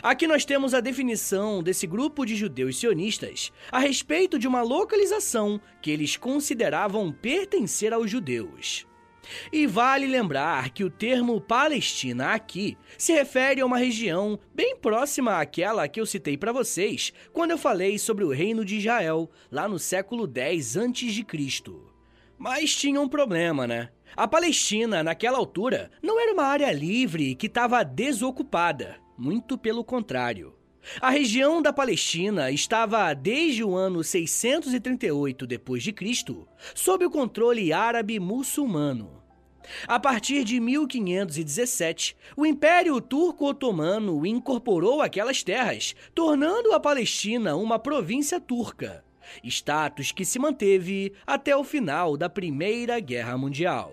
Aqui 0.02 0.26
nós 0.26 0.44
temos 0.44 0.74
a 0.74 0.80
definição 0.80 1.62
desse 1.62 1.86
grupo 1.86 2.24
de 2.24 2.36
judeus 2.36 2.78
sionistas 2.78 3.52
a 3.70 3.78
respeito 3.78 4.38
de 4.38 4.48
uma 4.48 4.62
localização 4.62 5.60
que 5.82 5.90
eles 5.90 6.16
consideravam 6.16 7.12
pertencer 7.12 7.92
aos 7.92 8.10
judeus. 8.10 8.86
E 9.52 9.66
vale 9.66 10.06
lembrar 10.06 10.70
que 10.70 10.84
o 10.84 10.90
termo 10.90 11.40
Palestina 11.40 12.32
aqui 12.32 12.76
se 12.96 13.12
refere 13.12 13.60
a 13.60 13.66
uma 13.66 13.78
região 13.78 14.38
bem 14.54 14.76
próxima 14.76 15.40
àquela 15.40 15.88
que 15.88 16.00
eu 16.00 16.06
citei 16.06 16.36
para 16.36 16.52
vocês 16.52 17.12
quando 17.32 17.50
eu 17.50 17.58
falei 17.58 17.98
sobre 17.98 18.24
o 18.24 18.30
reino 18.30 18.64
de 18.64 18.76
Israel, 18.76 19.30
lá 19.50 19.68
no 19.68 19.78
século 19.78 20.26
10 20.26 20.76
a.C. 20.76 21.26
Mas 22.38 22.74
tinha 22.76 23.00
um 23.00 23.08
problema, 23.08 23.66
né? 23.66 23.88
A 24.16 24.28
Palestina, 24.28 25.02
naquela 25.02 25.38
altura, 25.38 25.90
não 26.02 26.20
era 26.20 26.32
uma 26.32 26.44
área 26.44 26.72
livre 26.72 27.34
que 27.34 27.46
estava 27.46 27.82
desocupada, 27.82 28.96
muito 29.16 29.56
pelo 29.56 29.84
contrário. 29.84 30.54
A 31.00 31.10
região 31.10 31.60
da 31.60 31.72
Palestina 31.72 32.50
estava 32.50 33.12
desde 33.12 33.64
o 33.64 33.74
ano 33.74 34.04
638 34.04 35.46
d.C. 35.46 36.36
sob 36.74 37.04
o 37.04 37.10
controle 37.10 37.72
árabe 37.72 38.20
muçulmano. 38.20 39.22
A 39.88 39.98
partir 39.98 40.44
de 40.44 40.60
1517, 40.60 42.16
o 42.36 42.46
Império 42.46 43.00
Turco-Otomano 43.00 44.24
incorporou 44.24 45.02
aquelas 45.02 45.42
terras, 45.42 45.94
tornando 46.14 46.72
a 46.72 46.78
Palestina 46.78 47.56
uma 47.56 47.78
província 47.78 48.40
turca, 48.40 49.04
status 49.42 50.12
que 50.12 50.24
se 50.24 50.38
manteve 50.38 51.12
até 51.26 51.56
o 51.56 51.64
final 51.64 52.16
da 52.16 52.28
Primeira 52.28 53.00
Guerra 53.00 53.36
Mundial. 53.36 53.92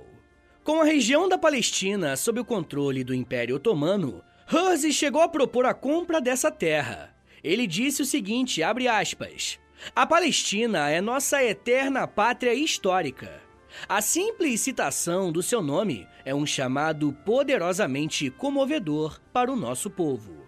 Com 0.63 0.79
a 0.79 0.85
região 0.85 1.27
da 1.27 1.37
Palestina 1.37 2.15
sob 2.15 2.39
o 2.39 2.45
controle 2.45 3.03
do 3.03 3.13
Império 3.13 3.55
Otomano, 3.55 4.23
Herzl 4.53 4.91
chegou 4.91 5.23
a 5.23 5.27
propor 5.27 5.65
a 5.65 5.73
compra 5.73 6.21
dessa 6.21 6.51
terra. 6.51 7.11
Ele 7.43 7.65
disse 7.65 8.03
o 8.03 8.05
seguinte, 8.05 8.61
aspas, 8.61 9.59
a 9.95 10.05
Palestina 10.05 10.91
é 10.91 11.01
nossa 11.01 11.43
eterna 11.43 12.05
pátria 12.07 12.53
histórica. 12.53 13.41
A 13.89 13.99
simples 13.99 14.61
citação 14.61 15.31
do 15.31 15.41
seu 15.41 15.63
nome 15.63 16.07
é 16.23 16.35
um 16.35 16.45
chamado 16.45 17.11
poderosamente 17.25 18.29
comovedor 18.29 19.19
para 19.33 19.51
o 19.51 19.55
nosso 19.55 19.89
povo. 19.89 20.45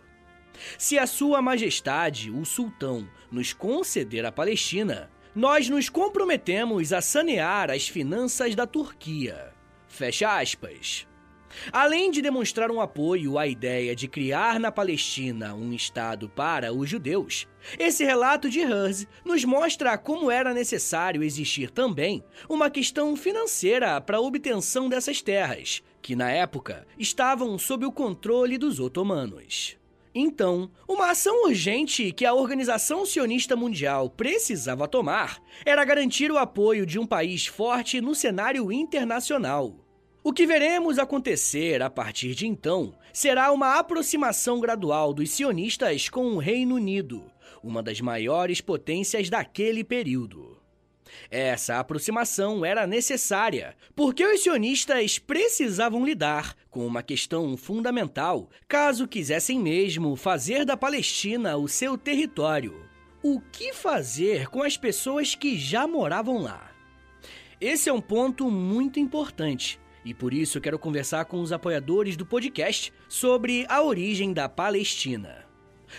Se 0.78 1.00
a 1.00 1.08
Sua 1.08 1.42
Majestade, 1.42 2.30
o 2.30 2.46
Sultão, 2.46 3.10
nos 3.32 3.54
conceder 3.54 4.24
a 4.24 4.32
Palestina, 4.32 5.10
nós 5.34 5.68
nos 5.68 5.90
comprometemos 5.90 6.94
a 6.94 7.02
sanear 7.02 7.72
as 7.72 7.88
finanças 7.88 8.54
da 8.54 8.68
Turquia. 8.68 9.52
Fecha 9.88 10.38
aspas. 10.38 11.08
Além 11.72 12.12
de 12.12 12.22
demonstrar 12.22 12.70
um 12.72 12.82
apoio 12.82 13.38
à 13.38 13.48
ideia 13.48 13.96
de 13.96 14.08
criar 14.08 14.60
na 14.60 14.72
Palestina 14.72 15.54
um 15.54 15.74
Estado 15.74 16.30
para 16.30 16.74
os 16.74 16.90
judeus, 16.90 17.48
esse 17.80 18.04
relato 18.04 18.50
de 18.50 18.60
Hearst 18.60 19.08
nos 19.24 19.44
mostra 19.44 19.98
como 19.98 20.30
era 20.30 20.54
necessário 20.54 21.24
existir 21.24 21.70
também 21.70 22.24
uma 22.50 22.70
questão 22.70 23.16
financeira 23.16 24.00
para 24.02 24.18
a 24.18 24.22
obtenção 24.22 24.90
dessas 24.90 25.22
terras, 25.22 25.82
que 26.02 26.16
na 26.16 26.32
época 26.32 26.86
estavam 26.98 27.58
sob 27.58 27.86
o 27.86 27.92
controle 27.92 28.58
dos 28.58 28.80
otomanos. 28.80 29.78
Então, 30.18 30.72
uma 30.88 31.10
ação 31.10 31.44
urgente 31.44 32.14
que 32.14 32.26
a 32.26 32.34
Organização 32.34 33.06
Sionista 33.06 33.54
Mundial 33.54 34.10
precisava 34.10 34.88
tomar 34.88 35.42
era 35.66 35.84
garantir 35.84 36.32
o 36.32 36.38
apoio 36.38 36.86
de 36.86 36.98
um 36.98 37.06
país 37.06 37.48
forte 37.48 38.00
no 38.00 38.16
cenário 38.16 38.72
internacional. 38.72 39.85
O 40.28 40.34
que 40.34 40.48
veremos 40.48 40.98
acontecer 40.98 41.84
a 41.84 41.90
partir 41.90 42.34
de 42.34 42.48
então 42.48 42.96
será 43.14 43.52
uma 43.52 43.78
aproximação 43.78 44.60
gradual 44.60 45.14
dos 45.14 45.30
sionistas 45.30 46.10
com 46.10 46.30
o 46.30 46.40
Reino 46.40 46.74
Unido, 46.74 47.24
uma 47.62 47.84
das 47.84 48.02
maiores 48.02 48.60
potências 48.60 49.30
daquele 49.30 49.84
período. 49.84 50.58
Essa 51.30 51.78
aproximação 51.78 52.66
era 52.66 52.88
necessária, 52.88 53.76
porque 53.96 54.26
os 54.26 54.42
sionistas 54.42 55.20
precisavam 55.20 56.04
lidar 56.04 56.56
com 56.72 56.88
uma 56.88 57.04
questão 57.04 57.56
fundamental 57.56 58.50
caso 58.68 59.08
quisessem 59.08 59.60
mesmo 59.60 60.16
fazer 60.16 60.66
da 60.66 60.76
Palestina 60.76 61.56
o 61.56 61.68
seu 61.68 62.00
território. 62.00 62.90
O 63.22 63.40
que 63.40 63.74
fazer 63.74 64.48
com 64.48 64.64
as 64.64 64.76
pessoas 64.76 65.36
que 65.36 65.56
já 65.56 65.86
moravam 65.86 66.42
lá? 66.42 66.72
Esse 67.62 67.90
é 67.90 67.94
um 67.94 68.02
ponto 68.02 68.50
muito 68.50 69.00
importante 69.00 69.80
e 70.06 70.14
por 70.14 70.34
isso 70.34 70.62
quero 70.62 70.80
conversar 70.80 71.26
com 71.26 71.42
os 71.42 71.52
apoiadores 71.52 72.16
do 72.16 72.26
podcast 72.26 72.94
sobre 73.10 73.66
a 73.68 73.82
origem 73.82 74.32
da 74.32 74.48
Palestina. 74.48 75.44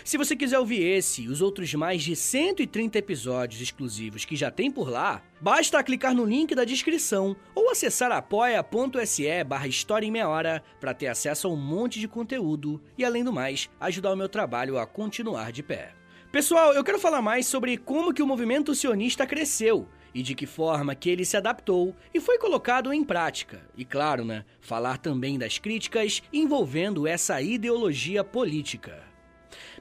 Se 0.03 0.17
você 0.17 0.35
quiser 0.35 0.59
ouvir 0.59 0.81
esse 0.81 1.23
e 1.23 1.27
os 1.27 1.41
outros 1.41 1.73
mais 1.73 2.03
de 2.03 2.15
130 2.15 2.97
episódios 2.97 3.61
exclusivos 3.61 4.25
que 4.25 4.35
já 4.35 4.51
tem 4.51 4.71
por 4.71 4.89
lá, 4.89 5.21
basta 5.41 5.83
clicar 5.83 6.13
no 6.13 6.25
link 6.25 6.53
da 6.55 6.63
descrição 6.63 7.35
ou 7.55 7.69
acessar 7.69 8.11
apoia.se 8.11 9.43
barra 9.43 9.67
História 9.67 10.05
em 10.05 10.11
Meia 10.11 10.27
Hora 10.27 10.63
para 10.79 10.93
ter 10.93 11.07
acesso 11.07 11.47
a 11.47 11.51
um 11.51 11.55
monte 11.55 11.99
de 11.99 12.07
conteúdo 12.07 12.81
e, 12.97 13.03
além 13.03 13.23
do 13.23 13.33
mais, 13.33 13.69
ajudar 13.79 14.13
o 14.13 14.17
meu 14.17 14.29
trabalho 14.29 14.77
a 14.77 14.85
continuar 14.85 15.51
de 15.51 15.63
pé. 15.63 15.93
Pessoal, 16.31 16.73
eu 16.73 16.83
quero 16.83 16.99
falar 16.99 17.21
mais 17.21 17.47
sobre 17.47 17.77
como 17.77 18.13
que 18.13 18.21
o 18.21 18.27
movimento 18.27 18.75
sionista 18.75 19.25
cresceu 19.25 19.87
e 20.13 20.21
de 20.21 20.35
que 20.35 20.45
forma 20.45 20.95
que 20.95 21.09
ele 21.09 21.25
se 21.25 21.37
adaptou 21.37 21.95
e 22.13 22.19
foi 22.19 22.37
colocado 22.37 22.93
em 22.93 23.03
prática. 23.03 23.61
E 23.75 23.85
claro, 23.85 24.23
né, 24.25 24.45
falar 24.61 24.97
também 24.97 25.37
das 25.37 25.57
críticas 25.57 26.21
envolvendo 26.31 27.07
essa 27.07 27.41
ideologia 27.41 28.23
política. 28.23 29.03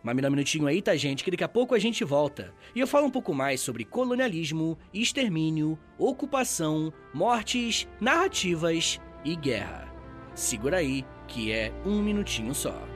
Mas 0.02 0.14
me 0.14 0.23
dá 0.23 0.28
um 0.28 0.30
minutinho 0.30 0.66
aí, 0.66 0.80
tá, 0.80 0.95
gente, 0.97 1.25
que 1.25 1.30
daqui 1.30 1.45
a 1.45 1.49
pouco 1.49 1.75
a 1.75 1.78
gente 1.78 2.04
volta. 2.04 2.54
E 2.75 2.80
eu 2.80 2.87
falo 2.87 3.06
um 3.06 3.11
pouco 3.11 3.35
mais 3.35 3.61
sobre 3.61 3.85
colonialismo, 3.85 4.78
extermínio, 4.92 5.78
ocupação, 5.99 6.92
mortes, 7.12 7.88
narrativas 8.00 9.00
e 9.25 9.35
guerra. 9.35 9.92
Segura 10.35 10.78
aí, 10.78 11.04
que 11.26 11.50
é 11.50 11.73
um 11.85 12.02
minutinho 12.02 12.54
só. 12.54 12.95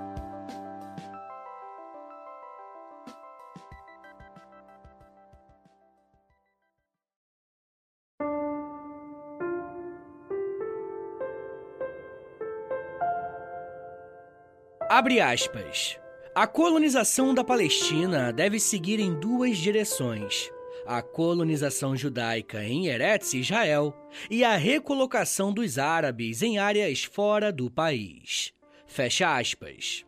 Abre 14.93 15.21
aspas. 15.21 15.97
A 16.35 16.45
colonização 16.45 17.33
da 17.33 17.45
Palestina 17.45 18.33
deve 18.33 18.59
seguir 18.59 18.99
em 18.99 19.17
duas 19.17 19.57
direções: 19.57 20.51
a 20.85 21.01
colonização 21.01 21.95
judaica 21.95 22.61
em 22.65 22.87
Eretz 22.87 23.33
Israel 23.33 23.95
e 24.29 24.43
a 24.43 24.57
recolocação 24.57 25.53
dos 25.53 25.77
árabes 25.77 26.41
em 26.41 26.57
áreas 26.57 27.05
fora 27.05 27.53
do 27.53 27.71
país. 27.71 28.51
Fecha 28.85 29.33
aspas. 29.33 30.05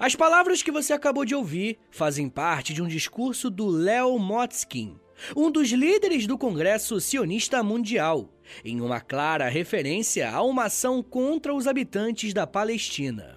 As 0.00 0.16
palavras 0.16 0.62
que 0.62 0.72
você 0.72 0.94
acabou 0.94 1.26
de 1.26 1.34
ouvir 1.34 1.78
fazem 1.90 2.30
parte 2.30 2.72
de 2.72 2.82
um 2.82 2.88
discurso 2.88 3.50
do 3.50 3.66
Leo 3.66 4.18
Motzkin, 4.18 4.98
um 5.36 5.50
dos 5.50 5.68
líderes 5.68 6.26
do 6.26 6.38
Congresso 6.38 6.98
Sionista 7.02 7.62
Mundial, 7.62 8.32
em 8.64 8.80
uma 8.80 8.98
clara 8.98 9.46
referência 9.50 10.30
a 10.30 10.40
uma 10.40 10.64
ação 10.64 11.02
contra 11.02 11.54
os 11.54 11.66
habitantes 11.66 12.32
da 12.32 12.46
Palestina. 12.46 13.35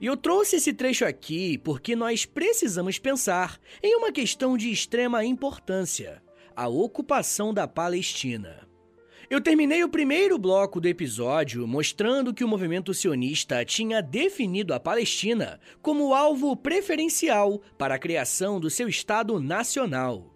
E 0.00 0.06
eu 0.06 0.16
trouxe 0.16 0.56
esse 0.56 0.72
trecho 0.72 1.04
aqui 1.04 1.58
porque 1.58 1.94
nós 1.96 2.24
precisamos 2.24 2.98
pensar 2.98 3.58
em 3.82 3.96
uma 3.96 4.12
questão 4.12 4.56
de 4.56 4.70
extrema 4.70 5.24
importância: 5.24 6.22
a 6.54 6.68
ocupação 6.68 7.52
da 7.52 7.66
Palestina. 7.66 8.68
Eu 9.30 9.40
terminei 9.40 9.82
o 9.82 9.88
primeiro 9.88 10.38
bloco 10.38 10.80
do 10.80 10.86
episódio 10.86 11.66
mostrando 11.66 12.34
que 12.34 12.44
o 12.44 12.48
movimento 12.48 12.92
sionista 12.92 13.64
tinha 13.64 14.02
definido 14.02 14.74
a 14.74 14.78
Palestina 14.78 15.58
como 15.80 16.12
alvo 16.12 16.54
preferencial 16.54 17.60
para 17.78 17.94
a 17.94 17.98
criação 17.98 18.60
do 18.60 18.68
seu 18.68 18.86
Estado 18.86 19.40
nacional. 19.40 20.34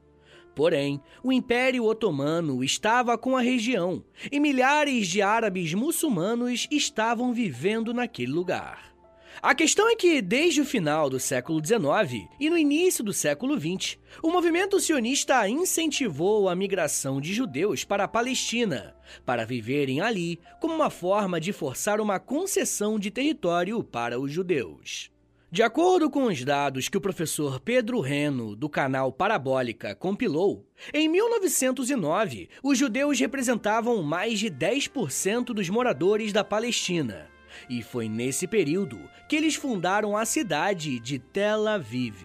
Porém, 0.55 1.01
o 1.23 1.33
Império 1.33 1.85
Otomano 1.85 2.65
estava 2.65 3.17
com 3.17 3.37
a 3.37 3.41
região 3.41 4.03
e 4.33 4.41
milhares 4.41 5.07
de 5.07 5.23
árabes 5.23 5.73
muçulmanos 5.75 6.67
estavam 6.69 7.33
vivendo 7.33 7.95
naquele 7.95 8.33
lugar. 8.33 8.88
A 9.41 9.55
questão 9.55 9.89
é 9.89 9.95
que, 9.95 10.21
desde 10.21 10.61
o 10.61 10.65
final 10.65 11.09
do 11.09 11.21
século 11.21 11.65
XIX 11.65 12.29
e 12.41 12.51
no 12.51 12.59
início 12.59 13.05
do 13.05 13.13
século 13.13 13.57
XX, 13.57 13.97
o 14.21 14.33
movimento 14.33 14.81
sionista 14.81 15.49
incentivou 15.49 16.49
a 16.49 16.57
migração 16.57 17.21
de 17.21 17.33
judeus 17.33 17.85
para 17.85 18.05
a 18.05 18.09
Palestina, 18.09 18.97
para 19.25 19.47
viverem 19.47 20.01
ali 20.01 20.41
como 20.61 20.75
uma 20.75 20.91
forma 20.91 21.41
de 21.41 21.53
forçar 21.53 22.01
uma 22.01 22.19
concessão 22.19 22.99
de 22.99 23.13
território 23.13 23.85
para 23.85 24.19
os 24.19 24.33
judeus. 24.33 25.09
De 25.53 25.63
acordo 25.63 26.11
com 26.11 26.25
os 26.25 26.45
dados 26.45 26.89
que 26.89 26.99
o 26.99 27.01
professor 27.01 27.61
Pedro 27.61 28.01
Reno, 28.01 28.57
do 28.57 28.69
canal 28.69 29.13
Parabólica, 29.13 29.95
compilou, 29.95 30.67
em 30.93 31.09
1909, 31.09 32.49
os 32.61 32.77
judeus 32.77 33.21
representavam 33.21 34.03
mais 34.03 34.41
de 34.41 34.51
10% 34.51 35.45
dos 35.55 35.71
moradores 35.71 36.33
da 36.33 36.43
Palestina 36.43 37.38
e 37.69 37.83
foi 37.83 38.09
nesse 38.09 38.47
período 38.47 39.01
que 39.29 39.37
eles 39.37 39.55
fundaram 39.55 40.17
a 40.17 40.25
cidade 40.25 40.99
de 41.01 41.19
Tel 41.19 41.67
Aviv. 41.67 42.25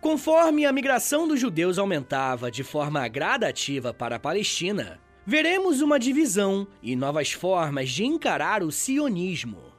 Conforme 0.00 0.64
a 0.64 0.72
migração 0.72 1.28
dos 1.28 1.38
judeus 1.38 1.78
aumentava 1.78 2.50
de 2.50 2.64
forma 2.64 3.06
gradativa 3.06 3.92
para 3.92 4.16
a 4.16 4.20
Palestina, 4.20 4.98
veremos 5.26 5.82
uma 5.82 5.98
divisão 5.98 6.66
e 6.82 6.96
novas 6.96 7.32
formas 7.32 7.90
de 7.90 8.04
encarar 8.04 8.62
o 8.62 8.72
sionismo. 8.72 9.70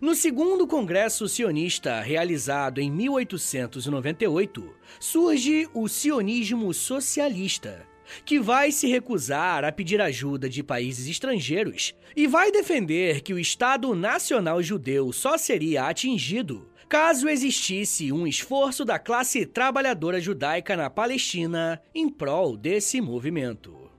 No 0.00 0.14
segundo 0.14 0.66
Congresso 0.66 1.28
Sionista, 1.28 2.00
realizado 2.00 2.80
em 2.80 2.90
1898, 2.90 4.74
surge 5.00 5.68
o 5.72 5.88
sionismo 5.88 6.72
socialista, 6.74 7.86
que 8.24 8.38
vai 8.38 8.70
se 8.72 8.86
recusar 8.88 9.64
a 9.64 9.72
pedir 9.72 10.00
ajuda 10.00 10.48
de 10.48 10.62
países 10.62 11.06
estrangeiros 11.08 11.94
e 12.14 12.26
vai 12.26 12.50
defender 12.50 13.20
que 13.20 13.34
o 13.34 13.38
Estado 13.38 13.94
Nacional 13.94 14.62
Judeu 14.62 15.12
só 15.12 15.36
seria 15.36 15.86
atingido 15.86 16.68
caso 16.88 17.28
existisse 17.28 18.12
um 18.12 18.26
esforço 18.26 18.84
da 18.84 18.98
classe 18.98 19.44
trabalhadora 19.44 20.20
judaica 20.20 20.76
na 20.76 20.88
Palestina 20.88 21.82
em 21.94 22.08
prol 22.08 22.56
desse 22.56 23.00
movimento. 23.00 23.90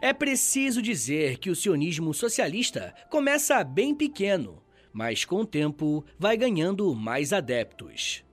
É 0.00 0.12
preciso 0.12 0.80
dizer 0.80 1.38
que 1.38 1.50
o 1.50 1.56
sionismo 1.56 2.14
socialista 2.14 2.94
começa 3.10 3.62
bem 3.64 3.94
pequeno, 3.94 4.62
mas 4.92 5.24
com 5.24 5.40
o 5.40 5.46
tempo 5.46 6.04
vai 6.18 6.36
ganhando 6.36 6.94
mais 6.94 7.32
adeptos. 7.32 8.24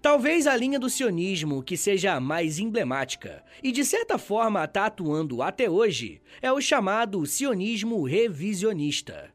Talvez 0.00 0.46
a 0.46 0.56
linha 0.56 0.78
do 0.78 0.90
sionismo 0.90 1.62
que 1.62 1.76
seja 1.76 2.14
a 2.14 2.20
mais 2.20 2.58
emblemática 2.58 3.42
e 3.62 3.72
de 3.72 3.84
certa 3.84 4.18
forma 4.18 4.64
está 4.64 4.86
atuando 4.86 5.42
até 5.42 5.70
hoje 5.70 6.20
é 6.40 6.52
o 6.52 6.60
chamado 6.60 7.24
sionismo 7.26 8.02
revisionista. 8.04 9.32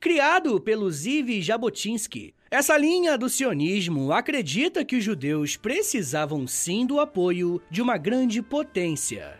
Criado 0.00 0.60
pelo 0.60 0.90
Ziv 0.90 1.42
Jabotinsky, 1.42 2.34
essa 2.50 2.76
linha 2.76 3.18
do 3.18 3.28
sionismo 3.28 4.12
acredita 4.12 4.84
que 4.84 4.96
os 4.96 5.04
judeus 5.04 5.56
precisavam 5.56 6.46
sim 6.46 6.86
do 6.86 6.98
apoio 6.98 7.60
de 7.70 7.82
uma 7.82 7.98
grande 7.98 8.40
potência. 8.40 9.38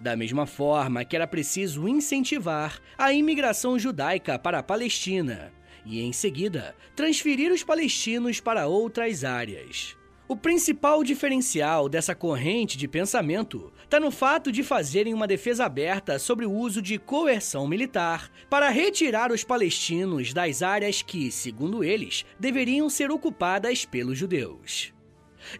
Da 0.00 0.16
mesma 0.16 0.46
forma 0.46 1.04
que 1.04 1.14
era 1.14 1.26
preciso 1.26 1.86
incentivar 1.86 2.80
a 2.96 3.12
imigração 3.12 3.78
judaica 3.78 4.38
para 4.38 4.58
a 4.58 4.62
Palestina 4.62 5.52
e, 5.86 6.02
em 6.02 6.12
seguida, 6.12 6.74
transferir 6.94 7.52
os 7.52 7.62
palestinos 7.62 8.40
para 8.40 8.66
outras 8.66 9.24
áreas. 9.24 9.96
O 10.28 10.34
principal 10.34 11.04
diferencial 11.04 11.88
dessa 11.88 12.12
corrente 12.12 12.76
de 12.76 12.88
pensamento 12.88 13.72
está 13.84 14.00
no 14.00 14.10
fato 14.10 14.50
de 14.50 14.64
fazerem 14.64 15.14
uma 15.14 15.26
defesa 15.26 15.64
aberta 15.64 16.18
sobre 16.18 16.44
o 16.44 16.52
uso 16.52 16.82
de 16.82 16.98
coerção 16.98 17.68
militar 17.68 18.28
para 18.50 18.68
retirar 18.68 19.30
os 19.30 19.44
palestinos 19.44 20.32
das 20.32 20.62
áreas 20.62 21.00
que, 21.00 21.30
segundo 21.30 21.84
eles, 21.84 22.26
deveriam 22.40 22.90
ser 22.90 23.12
ocupadas 23.12 23.84
pelos 23.84 24.18
judeus. 24.18 24.92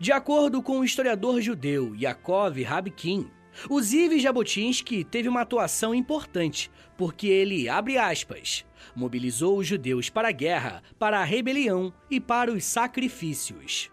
De 0.00 0.10
acordo 0.10 0.60
com 0.60 0.80
o 0.80 0.84
historiador 0.84 1.40
judeu 1.40 1.94
Yaakov 1.94 2.60
Rabkin, 2.60 3.30
O 3.68 3.80
Ziv 3.80 4.18
Jabotinsky 4.18 5.04
teve 5.04 5.28
uma 5.28 5.40
atuação 5.40 5.94
importante, 5.94 6.70
porque 6.96 7.26
ele, 7.26 7.68
abre 7.68 7.98
aspas, 7.98 8.64
mobilizou 8.94 9.58
os 9.58 9.66
judeus 9.66 10.08
para 10.08 10.28
a 10.28 10.32
guerra, 10.32 10.82
para 10.98 11.20
a 11.20 11.24
rebelião 11.24 11.92
e 12.10 12.20
para 12.20 12.52
os 12.52 12.64
sacrifícios. 12.64 13.90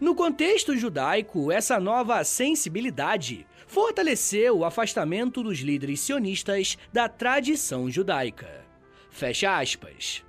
No 0.00 0.14
contexto 0.14 0.76
judaico, 0.76 1.50
essa 1.50 1.80
nova 1.80 2.22
sensibilidade 2.24 3.46
fortaleceu 3.66 4.58
o 4.58 4.64
afastamento 4.64 5.42
dos 5.42 5.58
líderes 5.58 6.00
sionistas 6.00 6.78
da 6.92 7.08
tradição 7.08 7.90
judaica. 7.90 8.64
Fecha 9.10 9.58
aspas. 9.58 10.24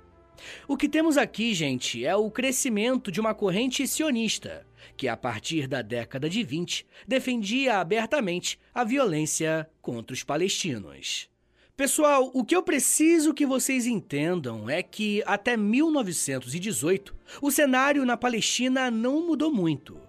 O 0.68 0.76
que 0.76 0.88
temos 0.88 1.16
aqui, 1.16 1.54
gente, 1.54 2.04
é 2.04 2.14
o 2.14 2.30
crescimento 2.30 3.10
de 3.10 3.20
uma 3.20 3.34
corrente 3.34 3.86
sionista, 3.86 4.66
que 4.96 5.08
a 5.08 5.16
partir 5.16 5.66
da 5.66 5.82
década 5.82 6.28
de 6.28 6.42
20 6.42 6.86
defendia 7.06 7.78
abertamente 7.78 8.58
a 8.74 8.84
violência 8.84 9.68
contra 9.80 10.12
os 10.12 10.22
palestinos. 10.22 11.28
Pessoal, 11.76 12.30
o 12.32 12.42
que 12.42 12.56
eu 12.56 12.62
preciso 12.62 13.34
que 13.34 13.44
vocês 13.44 13.86
entendam 13.86 14.68
é 14.68 14.82
que 14.82 15.22
até 15.26 15.56
1918 15.56 17.14
o 17.42 17.50
cenário 17.50 18.04
na 18.06 18.16
Palestina 18.16 18.90
não 18.90 19.26
mudou 19.26 19.52
muito. 19.52 20.00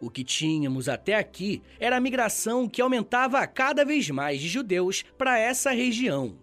O 0.00 0.10
que 0.10 0.22
tínhamos 0.22 0.88
até 0.88 1.14
aqui 1.14 1.60
era 1.80 1.96
a 1.96 2.00
migração 2.00 2.68
que 2.68 2.80
aumentava 2.80 3.44
cada 3.46 3.84
vez 3.84 4.08
mais 4.10 4.40
de 4.40 4.48
judeus 4.48 5.04
para 5.16 5.38
essa 5.38 5.72
região. 5.72 6.38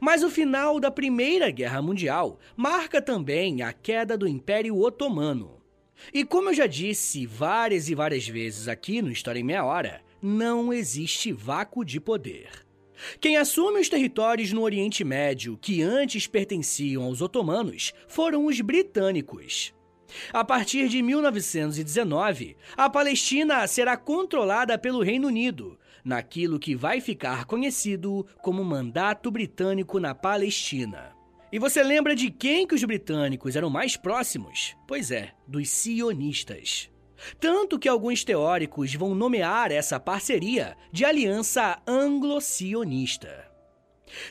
Mas 0.00 0.22
o 0.22 0.30
final 0.30 0.80
da 0.80 0.90
Primeira 0.90 1.50
Guerra 1.50 1.82
Mundial 1.82 2.38
marca 2.56 3.02
também 3.02 3.62
a 3.62 3.72
queda 3.72 4.16
do 4.16 4.26
Império 4.26 4.78
Otomano. 4.78 5.55
E 6.12 6.24
como 6.24 6.50
eu 6.50 6.54
já 6.54 6.66
disse 6.66 7.26
várias 7.26 7.88
e 7.88 7.94
várias 7.94 8.28
vezes 8.28 8.68
aqui 8.68 9.00
no 9.00 9.10
História 9.10 9.40
em 9.40 9.44
Meia 9.44 9.64
Hora, 9.64 10.02
não 10.20 10.72
existe 10.72 11.32
vácuo 11.32 11.84
de 11.84 12.00
poder. 12.00 12.66
Quem 13.20 13.36
assume 13.36 13.80
os 13.80 13.88
territórios 13.88 14.52
no 14.52 14.62
Oriente 14.62 15.04
Médio 15.04 15.58
que 15.60 15.82
antes 15.82 16.26
pertenciam 16.26 17.04
aos 17.04 17.20
otomanos 17.20 17.92
foram 18.08 18.46
os 18.46 18.60
britânicos. 18.60 19.74
A 20.32 20.44
partir 20.44 20.88
de 20.88 21.02
1919, 21.02 22.56
a 22.76 22.88
Palestina 22.88 23.66
será 23.66 23.96
controlada 23.96 24.78
pelo 24.78 25.02
Reino 25.02 25.28
Unido, 25.28 25.78
naquilo 26.04 26.58
que 26.58 26.74
vai 26.74 27.00
ficar 27.00 27.44
conhecido 27.44 28.26
como 28.40 28.64
Mandato 28.64 29.30
Britânico 29.30 29.98
na 29.98 30.14
Palestina. 30.14 31.15
E 31.56 31.58
você 31.58 31.82
lembra 31.82 32.14
de 32.14 32.30
quem 32.30 32.66
que 32.66 32.74
os 32.74 32.84
britânicos 32.84 33.56
eram 33.56 33.70
mais 33.70 33.96
próximos? 33.96 34.76
Pois 34.86 35.10
é, 35.10 35.32
dos 35.48 35.70
sionistas. 35.70 36.90
Tanto 37.40 37.78
que 37.78 37.88
alguns 37.88 38.22
teóricos 38.22 38.92
vão 38.92 39.14
nomear 39.14 39.72
essa 39.72 39.98
parceria 39.98 40.76
de 40.92 41.02
aliança 41.02 41.80
anglo-sionista. 41.86 43.50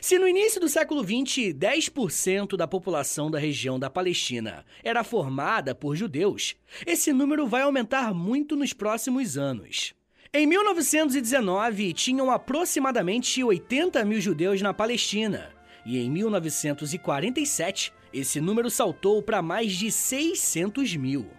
Se 0.00 0.20
no 0.20 0.28
início 0.28 0.60
do 0.60 0.68
século 0.68 1.02
XX 1.02 1.52
10% 1.52 2.56
da 2.56 2.68
população 2.68 3.28
da 3.28 3.40
região 3.40 3.76
da 3.76 3.90
Palestina 3.90 4.64
era 4.84 5.02
formada 5.02 5.74
por 5.74 5.96
judeus, 5.96 6.54
esse 6.86 7.12
número 7.12 7.44
vai 7.44 7.62
aumentar 7.62 8.14
muito 8.14 8.54
nos 8.54 8.72
próximos 8.72 9.36
anos. 9.36 9.94
Em 10.32 10.46
1919, 10.46 11.92
tinham 11.92 12.30
aproximadamente 12.30 13.42
80 13.42 14.04
mil 14.04 14.20
judeus 14.20 14.62
na 14.62 14.72
Palestina, 14.72 15.55
e 15.86 15.98
em 15.98 16.10
1947, 16.10 17.92
esse 18.12 18.40
número 18.40 18.68
saltou 18.68 19.22
para 19.22 19.40
mais 19.40 19.72
de 19.72 19.92
600 19.92 20.96
mil. 20.96 21.30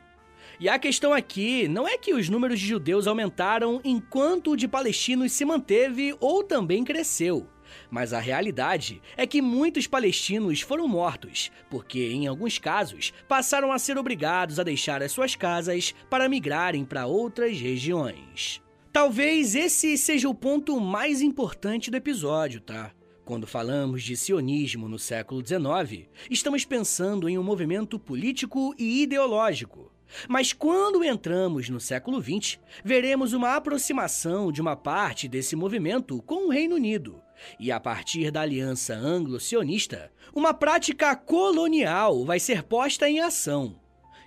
E 0.58 0.70
a 0.70 0.80
questão 0.80 1.14
aqui 1.14 1.68
não 1.68 1.86
é 1.86 1.98
que 1.98 2.14
os 2.14 2.30
números 2.30 2.60
de 2.60 2.66
judeus 2.66 3.08
aumentaram 3.08 3.82
enquanto 3.84 4.52
o 4.52 4.56
de 4.56 4.68
palestinos 4.68 5.34
se 5.34 5.44
manteve 5.44 6.16
ou 6.22 6.44
também 6.44 6.86
cresceu. 6.86 7.46
Mas 7.92 8.14
a 8.14 8.20
realidade 8.20 9.02
é 9.18 9.28
que 9.28 9.42
muitos 9.42 9.86
palestinos 9.86 10.62
foram 10.62 10.88
mortos, 10.88 11.52
porque, 11.70 12.10
em 12.12 12.26
alguns 12.26 12.58
casos, 12.58 13.14
passaram 13.28 13.72
a 13.72 13.78
ser 13.78 13.98
obrigados 13.98 14.60
a 14.60 14.64
deixar 14.64 15.04
as 15.04 15.12
suas 15.12 15.36
casas 15.36 15.94
para 16.10 16.30
migrarem 16.30 16.86
para 16.86 17.06
outras 17.06 17.60
regiões. 17.60 18.62
Talvez 18.94 19.54
esse 19.56 19.98
seja 19.98 20.30
o 20.30 20.34
ponto 20.34 20.80
mais 20.80 21.22
importante 21.22 21.92
do 21.92 21.98
episódio, 21.98 22.62
tá? 22.62 22.92
Quando 23.28 23.46
falamos 23.46 24.04
de 24.04 24.16
sionismo 24.16 24.88
no 24.88 24.98
século 24.98 25.46
XIX, 25.46 26.08
estamos 26.32 26.64
pensando 26.64 27.28
em 27.28 27.38
um 27.38 27.44
movimento 27.44 28.00
político 28.00 28.74
e 28.80 29.04
ideológico 29.04 29.92
mas 30.26 30.54
quando 30.54 31.04
entramos 31.04 31.68
no 31.68 31.82
século 31.82 32.22
XX, 32.22 32.58
veremos 32.82 33.34
uma 33.34 33.58
aproximação 33.58 34.54
de 34.54 34.62
uma 34.62 34.74
parte 34.74 35.28
desse 35.28 35.54
movimento 35.54 36.22
com 36.22 36.48
o 36.48 36.50
Reino 36.50 36.76
Unido. 36.76 37.22
E 37.60 37.74
a 37.74 37.78
partir 37.78 38.32
da 38.32 38.40
aliança 38.40 38.96
anglo-sionista, 38.96 40.10
uma 40.34 40.54
prática 40.54 41.14
colonial 41.14 42.24
vai 42.24 42.40
ser 42.40 42.64
posta 42.64 43.10
em 43.10 43.20
ação. 43.20 43.78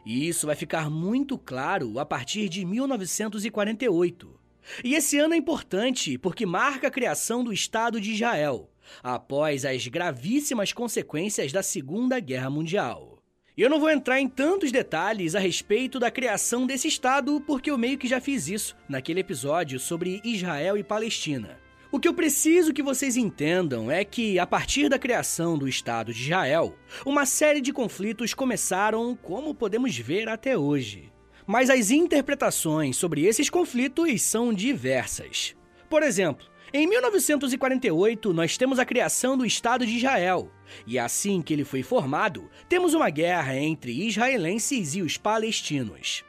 E 0.04 0.28
isso 0.28 0.46
vai 0.46 0.54
ficar 0.54 0.90
muito 0.90 1.38
claro 1.38 1.98
a 1.98 2.04
partir 2.04 2.50
de 2.50 2.62
1948. 2.66 4.38
E 4.84 4.94
esse 4.94 5.18
ano 5.18 5.34
é 5.34 5.36
importante 5.36 6.18
porque 6.18 6.46
marca 6.46 6.88
a 6.88 6.90
criação 6.90 7.42
do 7.42 7.52
Estado 7.52 8.00
de 8.00 8.12
Israel, 8.12 8.70
após 9.02 9.64
as 9.64 9.86
gravíssimas 9.86 10.72
consequências 10.72 11.52
da 11.52 11.62
Segunda 11.62 12.18
Guerra 12.20 12.50
Mundial. 12.50 13.18
Eu 13.56 13.68
não 13.68 13.80
vou 13.80 13.90
entrar 13.90 14.20
em 14.20 14.28
tantos 14.28 14.72
detalhes 14.72 15.34
a 15.34 15.38
respeito 15.38 15.98
da 15.98 16.10
criação 16.10 16.66
desse 16.66 16.88
Estado, 16.88 17.42
porque 17.46 17.70
eu 17.70 17.76
meio 17.76 17.98
que 17.98 18.08
já 18.08 18.20
fiz 18.20 18.48
isso 18.48 18.76
naquele 18.88 19.20
episódio 19.20 19.78
sobre 19.78 20.20
Israel 20.24 20.78
e 20.78 20.82
Palestina. 20.82 21.58
O 21.92 21.98
que 21.98 22.06
eu 22.06 22.14
preciso 22.14 22.72
que 22.72 22.84
vocês 22.84 23.16
entendam 23.16 23.90
é 23.90 24.04
que, 24.04 24.38
a 24.38 24.46
partir 24.46 24.88
da 24.88 24.98
criação 24.98 25.58
do 25.58 25.66
Estado 25.66 26.14
de 26.14 26.22
Israel, 26.22 26.76
uma 27.04 27.26
série 27.26 27.60
de 27.60 27.72
conflitos 27.72 28.32
começaram, 28.32 29.18
como 29.20 29.54
podemos 29.54 29.98
ver 29.98 30.28
até 30.28 30.56
hoje. 30.56 31.12
Mas 31.44 31.68
as 31.68 31.90
interpretações 31.90 32.96
sobre 32.96 33.24
esses 33.24 33.50
conflitos 33.50 34.22
são 34.22 34.54
diversas. 34.54 35.56
Por 35.88 36.04
exemplo, 36.04 36.46
em 36.72 36.86
1948, 36.86 38.32
nós 38.32 38.56
temos 38.56 38.78
a 38.78 38.84
criação 38.84 39.36
do 39.36 39.44
Estado 39.44 39.84
de 39.84 39.96
Israel. 39.96 40.50
E 40.86 40.98
assim 40.98 41.42
que 41.42 41.52
ele 41.52 41.64
foi 41.64 41.82
formado, 41.82 42.48
temos 42.68 42.94
uma 42.94 43.10
guerra 43.10 43.56
entre 43.56 44.06
israelenses 44.06 44.94
e 44.94 45.02
os 45.02 45.16
palestinos. 45.16 46.24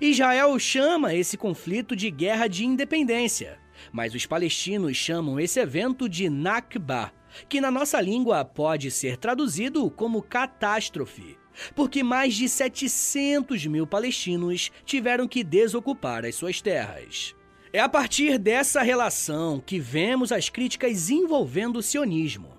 Israel 0.00 0.58
chama 0.58 1.14
esse 1.14 1.36
conflito 1.36 1.94
de 1.94 2.10
Guerra 2.10 2.46
de 2.46 2.64
Independência, 2.64 3.58
mas 3.92 4.14
os 4.14 4.24
palestinos 4.24 4.96
chamam 4.96 5.38
esse 5.38 5.60
evento 5.60 6.08
de 6.08 6.30
Nakba, 6.30 7.12
que 7.48 7.60
na 7.60 7.70
nossa 7.70 8.00
língua 8.00 8.42
pode 8.44 8.90
ser 8.90 9.18
traduzido 9.18 9.90
como 9.90 10.22
catástrofe, 10.22 11.36
porque 11.74 12.02
mais 12.02 12.34
de 12.34 12.48
700 12.48 13.66
mil 13.66 13.86
palestinos 13.86 14.70
tiveram 14.84 15.28
que 15.28 15.44
desocupar 15.44 16.24
as 16.24 16.36
suas 16.36 16.62
terras. 16.62 17.34
É 17.74 17.80
a 17.80 17.88
partir 17.88 18.38
dessa 18.38 18.82
relação 18.82 19.60
que 19.60 19.80
vemos 19.80 20.30
as 20.30 20.48
críticas 20.48 21.10
envolvendo 21.10 21.80
o 21.80 21.82
sionismo. 21.82 22.56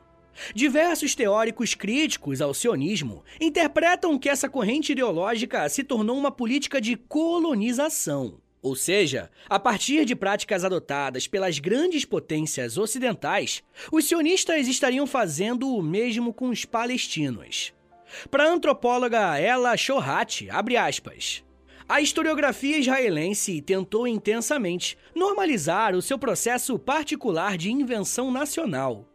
Diversos 0.53 1.15
teóricos 1.15 1.73
críticos 1.73 2.41
ao 2.41 2.53
sionismo 2.53 3.23
interpretam 3.39 4.19
que 4.19 4.27
essa 4.27 4.49
corrente 4.49 4.91
ideológica 4.91 5.69
se 5.69 5.85
tornou 5.85 6.17
uma 6.17 6.31
política 6.31 6.81
de 6.81 6.97
colonização. 6.97 8.41
Ou 8.61 8.75
seja, 8.75 9.31
a 9.47 9.57
partir 9.57 10.03
de 10.03 10.17
práticas 10.17 10.65
adotadas 10.65 11.27
pelas 11.27 11.59
grandes 11.59 12.03
potências 12.03 12.77
ocidentais, 12.77 13.63
os 13.93 14.03
sionistas 14.03 14.67
estariam 14.67 15.07
fazendo 15.07 15.73
o 15.73 15.81
mesmo 15.81 16.33
com 16.33 16.49
os 16.49 16.65
palestinos. 16.65 17.73
Para 18.29 18.43
a 18.43 18.51
antropóloga 18.51 19.39
Ella 19.39 19.77
Shohat, 19.77 20.49
abre 20.49 20.75
aspas, 20.75 21.44
a 21.87 22.01
historiografia 22.01 22.79
israelense 22.79 23.61
tentou 23.61 24.07
intensamente 24.07 24.97
normalizar 25.13 25.95
o 25.95 26.01
seu 26.01 26.17
processo 26.17 26.79
particular 26.79 27.57
de 27.57 27.71
invenção 27.71 28.31
nacional. 28.31 29.07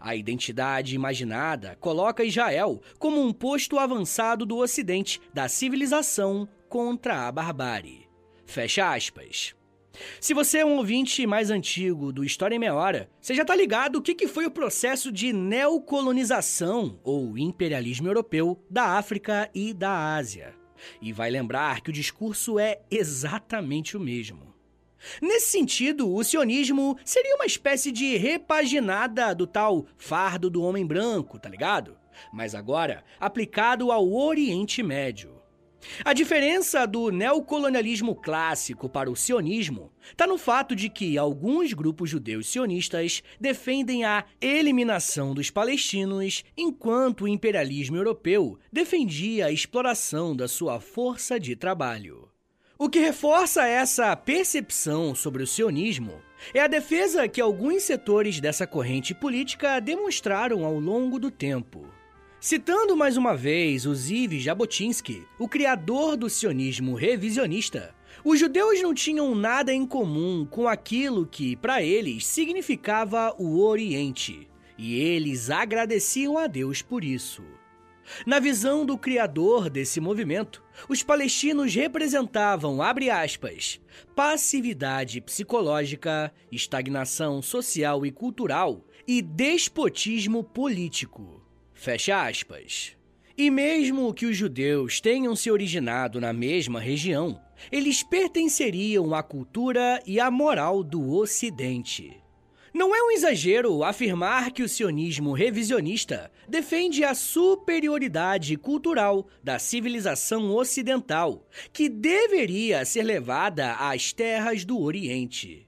A 0.00 0.16
identidade 0.16 0.94
imaginada 0.94 1.76
coloca 1.80 2.24
Israel 2.24 2.82
como 2.98 3.22
um 3.22 3.32
posto 3.32 3.78
avançado 3.78 4.44
do 4.44 4.56
Ocidente 4.56 5.20
da 5.32 5.48
civilização 5.48 6.48
contra 6.68 7.28
a 7.28 7.32
barbárie. 7.32 8.08
Fecha 8.44 8.92
aspas. 8.92 9.54
Se 10.20 10.34
você 10.34 10.58
é 10.58 10.66
um 10.66 10.76
ouvinte 10.76 11.26
mais 11.26 11.48
antigo 11.48 12.12
do 12.12 12.24
História 12.24 12.56
em 12.56 12.58
Meia 12.58 12.74
Hora, 12.74 13.08
você 13.20 13.34
já 13.34 13.42
está 13.42 13.54
ligado 13.54 13.96
o 13.96 14.02
que, 14.02 14.14
que 14.14 14.26
foi 14.26 14.44
o 14.44 14.50
processo 14.50 15.10
de 15.10 15.32
neocolonização 15.32 16.98
ou 17.02 17.38
imperialismo 17.38 18.08
europeu 18.08 18.60
da 18.68 18.98
África 18.98 19.48
e 19.54 19.72
da 19.72 20.16
Ásia. 20.16 20.65
E 21.00 21.12
vai 21.12 21.30
lembrar 21.30 21.80
que 21.80 21.90
o 21.90 21.92
discurso 21.92 22.58
é 22.58 22.80
exatamente 22.90 23.96
o 23.96 24.00
mesmo. 24.00 24.54
Nesse 25.20 25.48
sentido, 25.48 26.12
o 26.12 26.24
sionismo 26.24 26.98
seria 27.04 27.36
uma 27.36 27.46
espécie 27.46 27.92
de 27.92 28.16
repaginada 28.16 29.34
do 29.34 29.46
tal 29.46 29.86
fardo 29.96 30.50
do 30.50 30.62
homem 30.62 30.86
branco, 30.86 31.38
tá 31.38 31.48
ligado? 31.48 31.96
Mas 32.32 32.54
agora 32.54 33.04
aplicado 33.20 33.92
ao 33.92 34.10
Oriente 34.10 34.82
Médio. 34.82 35.35
A 36.04 36.12
diferença 36.12 36.86
do 36.86 37.10
neocolonialismo 37.10 38.14
clássico 38.14 38.88
para 38.88 39.10
o 39.10 39.16
sionismo 39.16 39.92
está 40.10 40.26
no 40.26 40.38
fato 40.38 40.74
de 40.74 40.88
que 40.88 41.18
alguns 41.18 41.72
grupos 41.72 42.10
judeus 42.10 42.48
sionistas 42.48 43.22
defendem 43.40 44.04
a 44.04 44.24
eliminação 44.40 45.34
dos 45.34 45.50
palestinos, 45.50 46.44
enquanto 46.56 47.22
o 47.22 47.28
imperialismo 47.28 47.96
europeu 47.96 48.58
defendia 48.72 49.46
a 49.46 49.52
exploração 49.52 50.34
da 50.34 50.48
sua 50.48 50.80
força 50.80 51.40
de 51.40 51.56
trabalho. 51.56 52.28
O 52.78 52.90
que 52.90 52.98
reforça 52.98 53.66
essa 53.66 54.14
percepção 54.14 55.14
sobre 55.14 55.42
o 55.42 55.46
sionismo 55.46 56.20
é 56.52 56.60
a 56.60 56.66
defesa 56.66 57.26
que 57.26 57.40
alguns 57.40 57.84
setores 57.84 58.38
dessa 58.38 58.66
corrente 58.66 59.14
política 59.14 59.80
demonstraram 59.80 60.62
ao 60.62 60.78
longo 60.78 61.18
do 61.18 61.30
tempo. 61.30 61.95
Citando 62.46 62.96
mais 62.96 63.16
uma 63.16 63.36
vez 63.36 63.86
o 63.86 63.92
Ziv 63.92 64.38
Jabotinsky, 64.38 65.26
o 65.36 65.48
criador 65.48 66.16
do 66.16 66.30
sionismo 66.30 66.94
revisionista, 66.94 67.92
os 68.24 68.38
judeus 68.38 68.80
não 68.80 68.94
tinham 68.94 69.34
nada 69.34 69.74
em 69.74 69.84
comum 69.84 70.46
com 70.48 70.68
aquilo 70.68 71.26
que, 71.26 71.56
para 71.56 71.82
eles, 71.82 72.24
significava 72.24 73.34
o 73.36 73.58
Oriente, 73.58 74.48
e 74.78 74.94
eles 74.94 75.50
agradeciam 75.50 76.38
a 76.38 76.46
Deus 76.46 76.82
por 76.82 77.02
isso. 77.02 77.42
Na 78.24 78.38
visão 78.38 78.86
do 78.86 78.96
criador 78.96 79.68
desse 79.68 79.98
movimento, 79.98 80.62
os 80.88 81.02
palestinos 81.02 81.74
representavam, 81.74 82.80
abre 82.80 83.10
aspas, 83.10 83.80
passividade 84.14 85.20
psicológica, 85.20 86.32
estagnação 86.52 87.42
social 87.42 88.06
e 88.06 88.12
cultural 88.12 88.84
e 89.04 89.20
despotismo 89.20 90.44
político. 90.44 91.44
Fecha 91.76 92.26
aspas. 92.26 92.96
E 93.36 93.50
mesmo 93.50 94.12
que 94.14 94.24
os 94.24 94.34
judeus 94.34 94.98
tenham 94.98 95.36
se 95.36 95.50
originado 95.50 96.18
na 96.18 96.32
mesma 96.32 96.80
região, 96.80 97.38
eles 97.70 98.02
pertenceriam 98.02 99.14
à 99.14 99.22
cultura 99.22 100.02
e 100.06 100.18
à 100.18 100.30
moral 100.30 100.82
do 100.82 101.14
Ocidente. 101.14 102.16
Não 102.72 102.94
é 102.94 103.02
um 103.02 103.10
exagero 103.10 103.84
afirmar 103.84 104.52
que 104.52 104.62
o 104.62 104.68
sionismo 104.68 105.32
revisionista 105.32 106.30
defende 106.48 107.04
a 107.04 107.14
superioridade 107.14 108.56
cultural 108.56 109.28
da 109.44 109.58
civilização 109.58 110.50
ocidental, 110.54 111.46
que 111.74 111.90
deveria 111.90 112.86
ser 112.86 113.02
levada 113.02 113.74
às 113.74 114.14
terras 114.14 114.64
do 114.64 114.80
Oriente. 114.80 115.65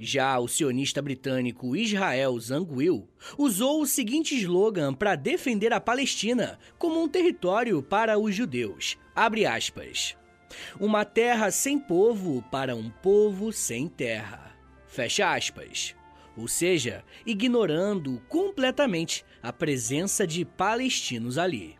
Já 0.00 0.38
o 0.38 0.46
sionista 0.46 1.02
britânico 1.02 1.74
Israel 1.74 2.38
Zangwill 2.38 3.08
usou 3.36 3.82
o 3.82 3.86
seguinte 3.86 4.36
slogan 4.36 4.94
para 4.94 5.16
defender 5.16 5.72
a 5.72 5.80
Palestina 5.80 6.56
como 6.78 7.02
um 7.02 7.08
território 7.08 7.82
para 7.82 8.16
os 8.16 8.32
judeus. 8.32 8.96
Abre 9.14 9.44
aspas. 9.44 10.16
Uma 10.78 11.04
terra 11.04 11.50
sem 11.50 11.80
povo 11.80 12.42
para 12.48 12.76
um 12.76 12.88
povo 12.88 13.52
sem 13.52 13.88
terra. 13.88 14.56
Fecha 14.86 15.34
aspas. 15.34 15.96
Ou 16.36 16.46
seja, 16.46 17.04
ignorando 17.26 18.22
completamente 18.28 19.24
a 19.42 19.52
presença 19.52 20.24
de 20.24 20.44
palestinos 20.44 21.36
ali. 21.38 21.76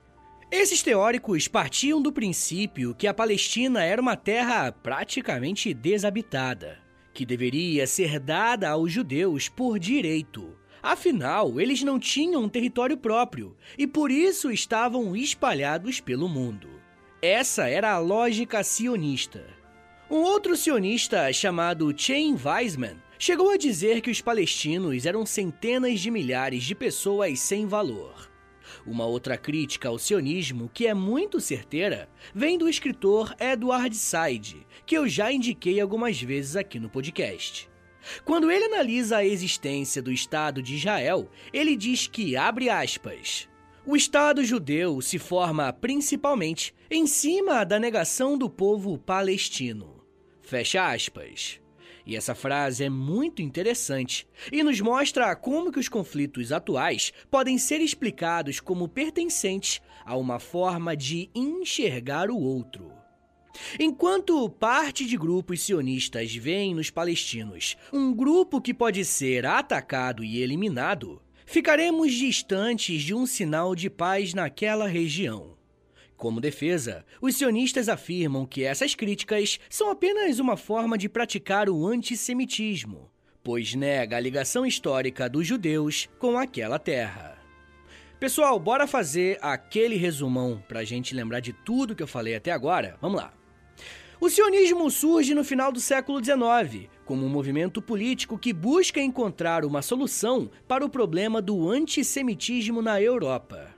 Esses 0.50 0.82
teóricos 0.82 1.46
partiam 1.46 2.02
do 2.02 2.12
princípio 2.12 2.96
que 2.96 3.06
a 3.06 3.14
Palestina 3.14 3.84
era 3.84 4.02
uma 4.02 4.16
terra 4.16 4.72
praticamente 4.72 5.72
desabitada 5.72 6.87
que 7.18 7.26
deveria 7.26 7.84
ser 7.84 8.20
dada 8.20 8.68
aos 8.70 8.92
judeus 8.92 9.48
por 9.48 9.76
direito. 9.76 10.56
Afinal, 10.80 11.60
eles 11.60 11.82
não 11.82 11.98
tinham 11.98 12.44
um 12.44 12.48
território 12.48 12.96
próprio 12.96 13.56
e 13.76 13.88
por 13.88 14.12
isso 14.12 14.52
estavam 14.52 15.16
espalhados 15.16 15.98
pelo 15.98 16.28
mundo. 16.28 16.68
Essa 17.20 17.68
era 17.68 17.90
a 17.90 17.98
lógica 17.98 18.62
sionista. 18.62 19.44
Um 20.08 20.18
outro 20.18 20.56
sionista 20.56 21.32
chamado 21.32 21.92
Chaim 21.96 22.36
Weizmann 22.36 23.02
chegou 23.18 23.50
a 23.50 23.56
dizer 23.56 24.00
que 24.00 24.12
os 24.12 24.20
palestinos 24.20 25.04
eram 25.04 25.26
centenas 25.26 25.98
de 25.98 26.12
milhares 26.12 26.62
de 26.62 26.72
pessoas 26.76 27.40
sem 27.40 27.66
valor. 27.66 28.30
Uma 28.88 29.04
outra 29.04 29.36
crítica 29.36 29.90
ao 29.90 29.98
sionismo, 29.98 30.70
que 30.72 30.86
é 30.86 30.94
muito 30.94 31.40
certeira, 31.40 32.08
vem 32.34 32.56
do 32.56 32.66
escritor 32.66 33.36
Edward 33.38 33.94
Said, 33.94 34.66
que 34.86 34.96
eu 34.96 35.06
já 35.06 35.30
indiquei 35.30 35.78
algumas 35.78 36.20
vezes 36.22 36.56
aqui 36.56 36.80
no 36.80 36.88
podcast. 36.88 37.68
Quando 38.24 38.50
ele 38.50 38.64
analisa 38.64 39.18
a 39.18 39.26
existência 39.26 40.00
do 40.00 40.10
Estado 40.10 40.62
de 40.62 40.76
Israel, 40.76 41.28
ele 41.52 41.76
diz 41.76 42.06
que, 42.06 42.34
abre 42.34 42.70
aspas, 42.70 43.46
o 43.84 43.94
Estado 43.94 44.42
judeu 44.42 45.02
se 45.02 45.18
forma 45.18 45.70
principalmente 45.70 46.74
em 46.90 47.06
cima 47.06 47.64
da 47.64 47.78
negação 47.78 48.38
do 48.38 48.48
povo 48.48 48.96
palestino. 48.96 50.02
Fecha 50.40 50.90
aspas. 50.90 51.60
E 52.08 52.16
essa 52.16 52.34
frase 52.34 52.84
é 52.84 52.88
muito 52.88 53.42
interessante 53.42 54.26
e 54.50 54.62
nos 54.62 54.80
mostra 54.80 55.36
como 55.36 55.70
que 55.70 55.78
os 55.78 55.90
conflitos 55.90 56.52
atuais 56.52 57.12
podem 57.30 57.58
ser 57.58 57.82
explicados 57.82 58.60
como 58.60 58.88
pertencentes 58.88 59.82
a 60.06 60.16
uma 60.16 60.38
forma 60.38 60.96
de 60.96 61.28
enxergar 61.34 62.30
o 62.30 62.40
outro. 62.40 62.90
Enquanto 63.78 64.48
parte 64.48 65.04
de 65.04 65.18
grupos 65.18 65.60
sionistas 65.60 66.34
veem 66.34 66.74
nos 66.74 66.88
palestinos 66.88 67.76
um 67.92 68.14
grupo 68.14 68.58
que 68.58 68.72
pode 68.72 69.04
ser 69.04 69.44
atacado 69.44 70.24
e 70.24 70.40
eliminado, 70.40 71.20
ficaremos 71.44 72.14
distantes 72.14 73.02
de 73.02 73.12
um 73.12 73.26
sinal 73.26 73.74
de 73.74 73.90
paz 73.90 74.32
naquela 74.32 74.88
região. 74.88 75.57
Como 76.18 76.40
defesa, 76.40 77.06
os 77.22 77.36
sionistas 77.36 77.88
afirmam 77.88 78.44
que 78.44 78.64
essas 78.64 78.92
críticas 78.92 79.60
são 79.70 79.88
apenas 79.88 80.40
uma 80.40 80.56
forma 80.56 80.98
de 80.98 81.08
praticar 81.08 81.70
o 81.70 81.86
antissemitismo, 81.86 83.08
pois 83.40 83.72
nega 83.76 84.16
a 84.16 84.20
ligação 84.20 84.66
histórica 84.66 85.28
dos 85.28 85.46
judeus 85.46 86.08
com 86.18 86.36
aquela 86.36 86.76
terra. 86.76 87.38
Pessoal, 88.18 88.58
bora 88.58 88.84
fazer 88.88 89.38
aquele 89.40 89.94
resumão 89.94 90.60
para 90.66 90.80
a 90.80 90.84
gente 90.84 91.14
lembrar 91.14 91.38
de 91.38 91.52
tudo 91.52 91.94
que 91.94 92.02
eu 92.02 92.08
falei 92.08 92.34
até 92.34 92.50
agora? 92.50 92.96
Vamos 93.00 93.18
lá. 93.18 93.32
O 94.20 94.28
sionismo 94.28 94.90
surge 94.90 95.36
no 95.36 95.44
final 95.44 95.70
do 95.70 95.78
século 95.78 96.18
XIX, 96.18 96.90
como 97.04 97.24
um 97.24 97.28
movimento 97.28 97.80
político 97.80 98.36
que 98.36 98.52
busca 98.52 99.00
encontrar 99.00 99.64
uma 99.64 99.82
solução 99.82 100.50
para 100.66 100.84
o 100.84 100.90
problema 100.90 101.40
do 101.40 101.70
antissemitismo 101.70 102.82
na 102.82 103.00
Europa. 103.00 103.77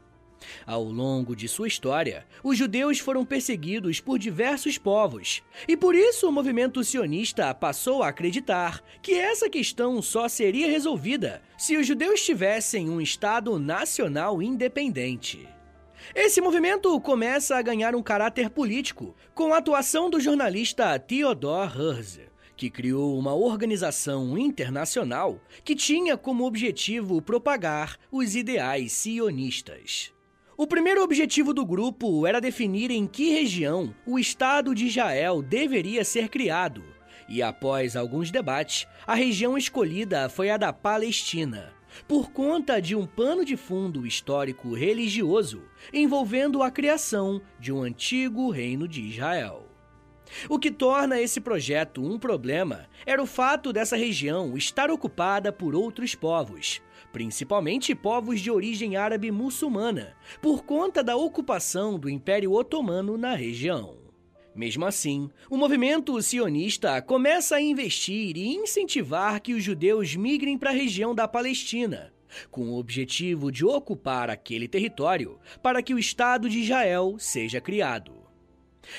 Ao 0.67 0.83
longo 0.83 1.35
de 1.35 1.49
sua 1.49 1.69
história, 1.69 2.27
os 2.43 2.57
judeus 2.57 2.99
foram 2.99 3.25
perseguidos 3.25 4.01
por 4.01 4.19
diversos 4.19 4.79
povos, 4.79 5.43
e 5.69 5.77
por 5.77 5.95
isso 5.95 6.29
o 6.29 6.33
movimento 6.33 6.83
sionista 6.83 7.55
passou 7.55 8.03
a 8.03 8.09
acreditar 8.09 8.83
que 9.03 9.15
essa 9.15 9.49
questão 9.49 10.01
só 10.01 10.29
seria 10.29 10.71
resolvida 10.71 11.43
se 11.59 11.77
os 11.77 11.87
judeus 11.87 12.23
tivessem 12.23 12.89
um 12.89 13.01
Estado 13.01 13.59
nacional 13.59 14.43
independente. 14.43 15.49
Esse 16.15 16.41
movimento 16.41 16.99
começa 17.01 17.57
a 17.57 17.63
ganhar 17.63 17.95
um 17.95 18.03
caráter 18.03 18.51
político 18.51 19.15
com 19.35 19.53
a 19.53 19.59
atuação 19.59 20.09
do 20.09 20.19
jornalista 20.19 20.99
Theodor 20.99 21.79
Herzl, 21.79 22.31
que 22.57 22.69
criou 22.69 23.19
uma 23.19 23.35
organização 23.35 24.37
internacional 24.37 25.41
que 25.65 25.75
tinha 25.75 26.17
como 26.17 26.45
objetivo 26.45 27.23
propagar 27.23 27.97
os 28.11 28.35
ideais 28.35 28.93
sionistas. 28.93 30.13
O 30.61 30.67
primeiro 30.67 31.03
objetivo 31.03 31.55
do 31.55 31.65
grupo 31.65 32.27
era 32.27 32.39
definir 32.39 32.91
em 32.91 33.07
que 33.07 33.31
região 33.31 33.95
o 34.05 34.19
Estado 34.19 34.75
de 34.75 34.89
Israel 34.89 35.41
deveria 35.41 36.05
ser 36.05 36.29
criado, 36.29 36.85
e 37.27 37.43
após 37.43 37.97
alguns 37.97 38.31
debates, 38.31 38.87
a 39.07 39.15
região 39.15 39.57
escolhida 39.57 40.29
foi 40.29 40.51
a 40.51 40.59
da 40.59 40.71
Palestina, 40.71 41.73
por 42.07 42.31
conta 42.31 42.79
de 42.79 42.95
um 42.95 43.07
pano 43.07 43.43
de 43.43 43.57
fundo 43.57 44.07
histórico 44.07 44.75
religioso 44.75 45.63
envolvendo 45.95 46.63
a 46.63 46.71
criação 46.71 47.41
de 47.59 47.73
um 47.73 47.81
antigo 47.81 48.51
reino 48.51 48.87
de 48.87 49.01
Israel. 49.01 49.67
O 50.47 50.59
que 50.59 50.71
torna 50.71 51.19
esse 51.19 51.41
projeto 51.41 52.05
um 52.05 52.19
problema 52.19 52.87
era 53.07 53.23
o 53.23 53.27
fato 53.27 53.73
dessa 53.73 53.97
região 53.97 54.59
estar 54.59 54.91
ocupada 54.91 55.51
por 55.51 55.75
outros 55.75 56.15
povos, 56.15 56.83
principalmente 57.13 57.95
povos 57.95 58.41
de 58.41 58.51
origem 58.51 58.97
árabe 58.97 59.31
muçulmana, 59.31 60.15
por 60.41 60.65
conta 60.65 61.03
da 61.03 61.17
ocupação 61.17 61.99
do 61.99 62.09
Império 62.09 62.53
Otomano 62.53 63.17
na 63.19 63.35
região. 63.35 63.99
Mesmo 64.55 64.85
assim, 64.85 65.31
o 65.49 65.57
movimento 65.57 66.21
sionista 66.21 67.01
começa 67.01 67.57
a 67.57 67.61
investir 67.61 68.37
e 68.37 68.55
incentivar 68.55 69.41
que 69.41 69.55
os 69.55 69.63
judeus 69.63 70.17
migrem 70.17 70.59
para 70.59 70.71
a 70.71 70.75
região 70.75 71.15
da 71.15 71.29
Palestina, 71.29 72.13
com 72.51 72.69
o 72.69 72.79
objetivo 72.79 73.51
de 73.51 73.65
ocupar 73.65 74.29
aquele 74.29 74.69
território 74.69 75.39
para 75.63 75.83
que 75.83 75.95
o 75.95 75.99
Estado 75.99 76.49
de 76.49 76.59
Israel 76.61 77.17
seja 77.19 77.61
criado. 77.61 78.20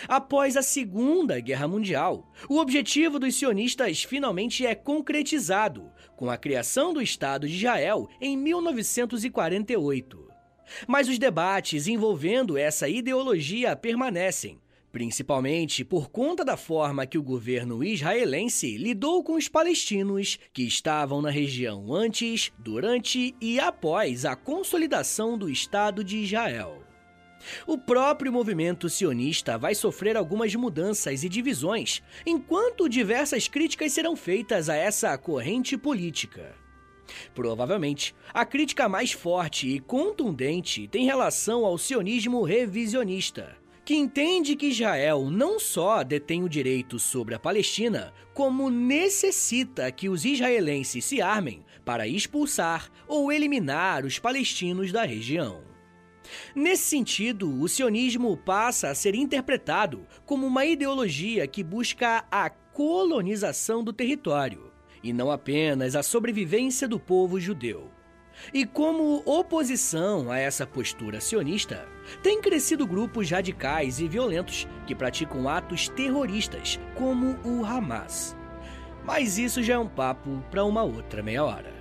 Após 0.08 0.58
a 0.58 0.62
Segunda 0.62 1.40
Guerra 1.40 1.68
Mundial, 1.68 2.32
o 2.50 2.58
objetivo 2.58 3.20
dos 3.20 3.36
sionistas 3.36 4.04
finalmente 4.04 4.66
é 4.66 4.76
concretizado 4.76 5.92
com 6.16 6.30
a 6.30 6.38
criação 6.38 6.94
do 6.94 7.02
Estado 7.02 7.48
de 7.48 7.56
Israel 7.56 8.08
em 8.20 8.38
1948. 8.38 10.30
Mas 10.88 11.08
os 11.08 11.20
debates 11.20 11.88
envolvendo 11.88 12.58
essa 12.58 12.88
ideologia 12.88 13.76
permanecem, 13.76 14.60
principalmente 14.92 15.84
por 15.84 16.10
conta 16.10 16.44
da 16.44 16.58
forma 16.58 17.06
que 17.06 17.18
o 17.18 17.24
governo 17.24 17.84
israelense 17.84 18.78
lidou 18.78 19.24
com 19.24 19.34
os 19.34 19.48
palestinos 19.48 20.38
que 20.54 20.64
estavam 20.64 21.22
na 21.22 21.30
região 21.30 21.94
antes, 21.94 22.52
durante 22.58 23.34
e 23.42 23.60
após 23.60 24.26
a 24.26 24.36
consolidação 24.36 25.38
do 25.38 25.50
Estado 25.50 26.04
de 26.04 26.18
Israel. 26.18 26.91
O 27.66 27.78
próprio 27.78 28.32
movimento 28.32 28.90
sionista 28.90 29.58
vai 29.58 29.76
sofrer 29.76 30.18
algumas 30.18 30.54
mudanças 30.56 31.24
e 31.24 31.30
divisões, 31.30 32.02
enquanto 32.26 32.90
diversas 32.90 33.48
críticas 33.48 33.92
serão 33.94 34.16
feitas 34.16 34.70
a 34.70 34.76
essa 34.76 35.18
corrente 35.18 35.78
política. 35.78 36.56
Provavelmente, 37.34 38.16
a 38.34 38.46
crítica 38.46 38.88
mais 38.88 39.12
forte 39.12 39.68
e 39.68 39.80
contundente 39.80 40.88
tem 40.88 41.06
relação 41.06 41.66
ao 41.66 41.78
sionismo 41.78 42.44
revisionista, 42.44 43.58
que 43.84 43.96
entende 43.96 44.56
que 44.56 44.68
Israel 44.68 45.30
não 45.30 45.60
só 45.60 46.04
detém 46.04 46.44
o 46.44 46.50
direito 46.50 47.00
sobre 47.00 47.36
a 47.36 47.40
Palestina, 47.40 48.14
como 48.34 48.70
necessita 48.70 49.92
que 49.92 50.08
os 50.08 50.24
israelenses 50.24 51.04
se 51.04 51.22
armem 51.22 51.66
para 51.84 52.08
expulsar 52.08 52.90
ou 53.08 53.32
eliminar 53.32 54.06
os 54.06 54.20
palestinos 54.20 54.92
da 54.92 55.04
região. 55.04 55.71
Nesse 56.56 56.84
sentido, 56.84 57.62
o 57.62 57.68
sionismo 57.68 58.36
passa 58.38 58.90
a 58.90 58.96
ser 58.96 59.16
interpretado 59.16 60.06
como 60.26 60.48
uma 60.48 60.66
ideologia 60.66 61.48
que 61.48 61.64
busca 61.64 62.26
a 62.32 62.50
colonização 62.50 63.84
do 63.84 63.92
território, 63.92 64.72
e 65.04 65.12
não 65.12 65.32
apenas 65.32 65.96
a 65.96 66.04
sobrevivência 66.04 66.88
do 66.88 67.00
povo 67.00 67.40
judeu. 67.40 67.90
E 68.54 68.66
como 68.66 69.22
oposição 69.26 70.32
a 70.32 70.40
essa 70.40 70.66
postura 70.66 71.20
sionista, 71.20 71.88
tem 72.24 72.42
crescido 72.42 72.88
grupos 72.88 73.30
radicais 73.30 74.00
e 74.00 74.08
violentos 74.08 74.68
que 74.88 74.96
praticam 74.96 75.48
atos 75.48 75.90
terroristas, 75.90 76.80
como 76.96 77.38
o 77.46 77.66
Hamas. 77.66 78.36
Mas 79.04 79.38
isso 79.38 79.62
já 79.62 79.74
é 79.74 79.80
um 79.80 79.88
papo 79.88 80.44
para 80.50 80.64
uma 80.64 80.84
outra 80.84 81.22
meia 81.22 81.44
hora. 81.44 81.81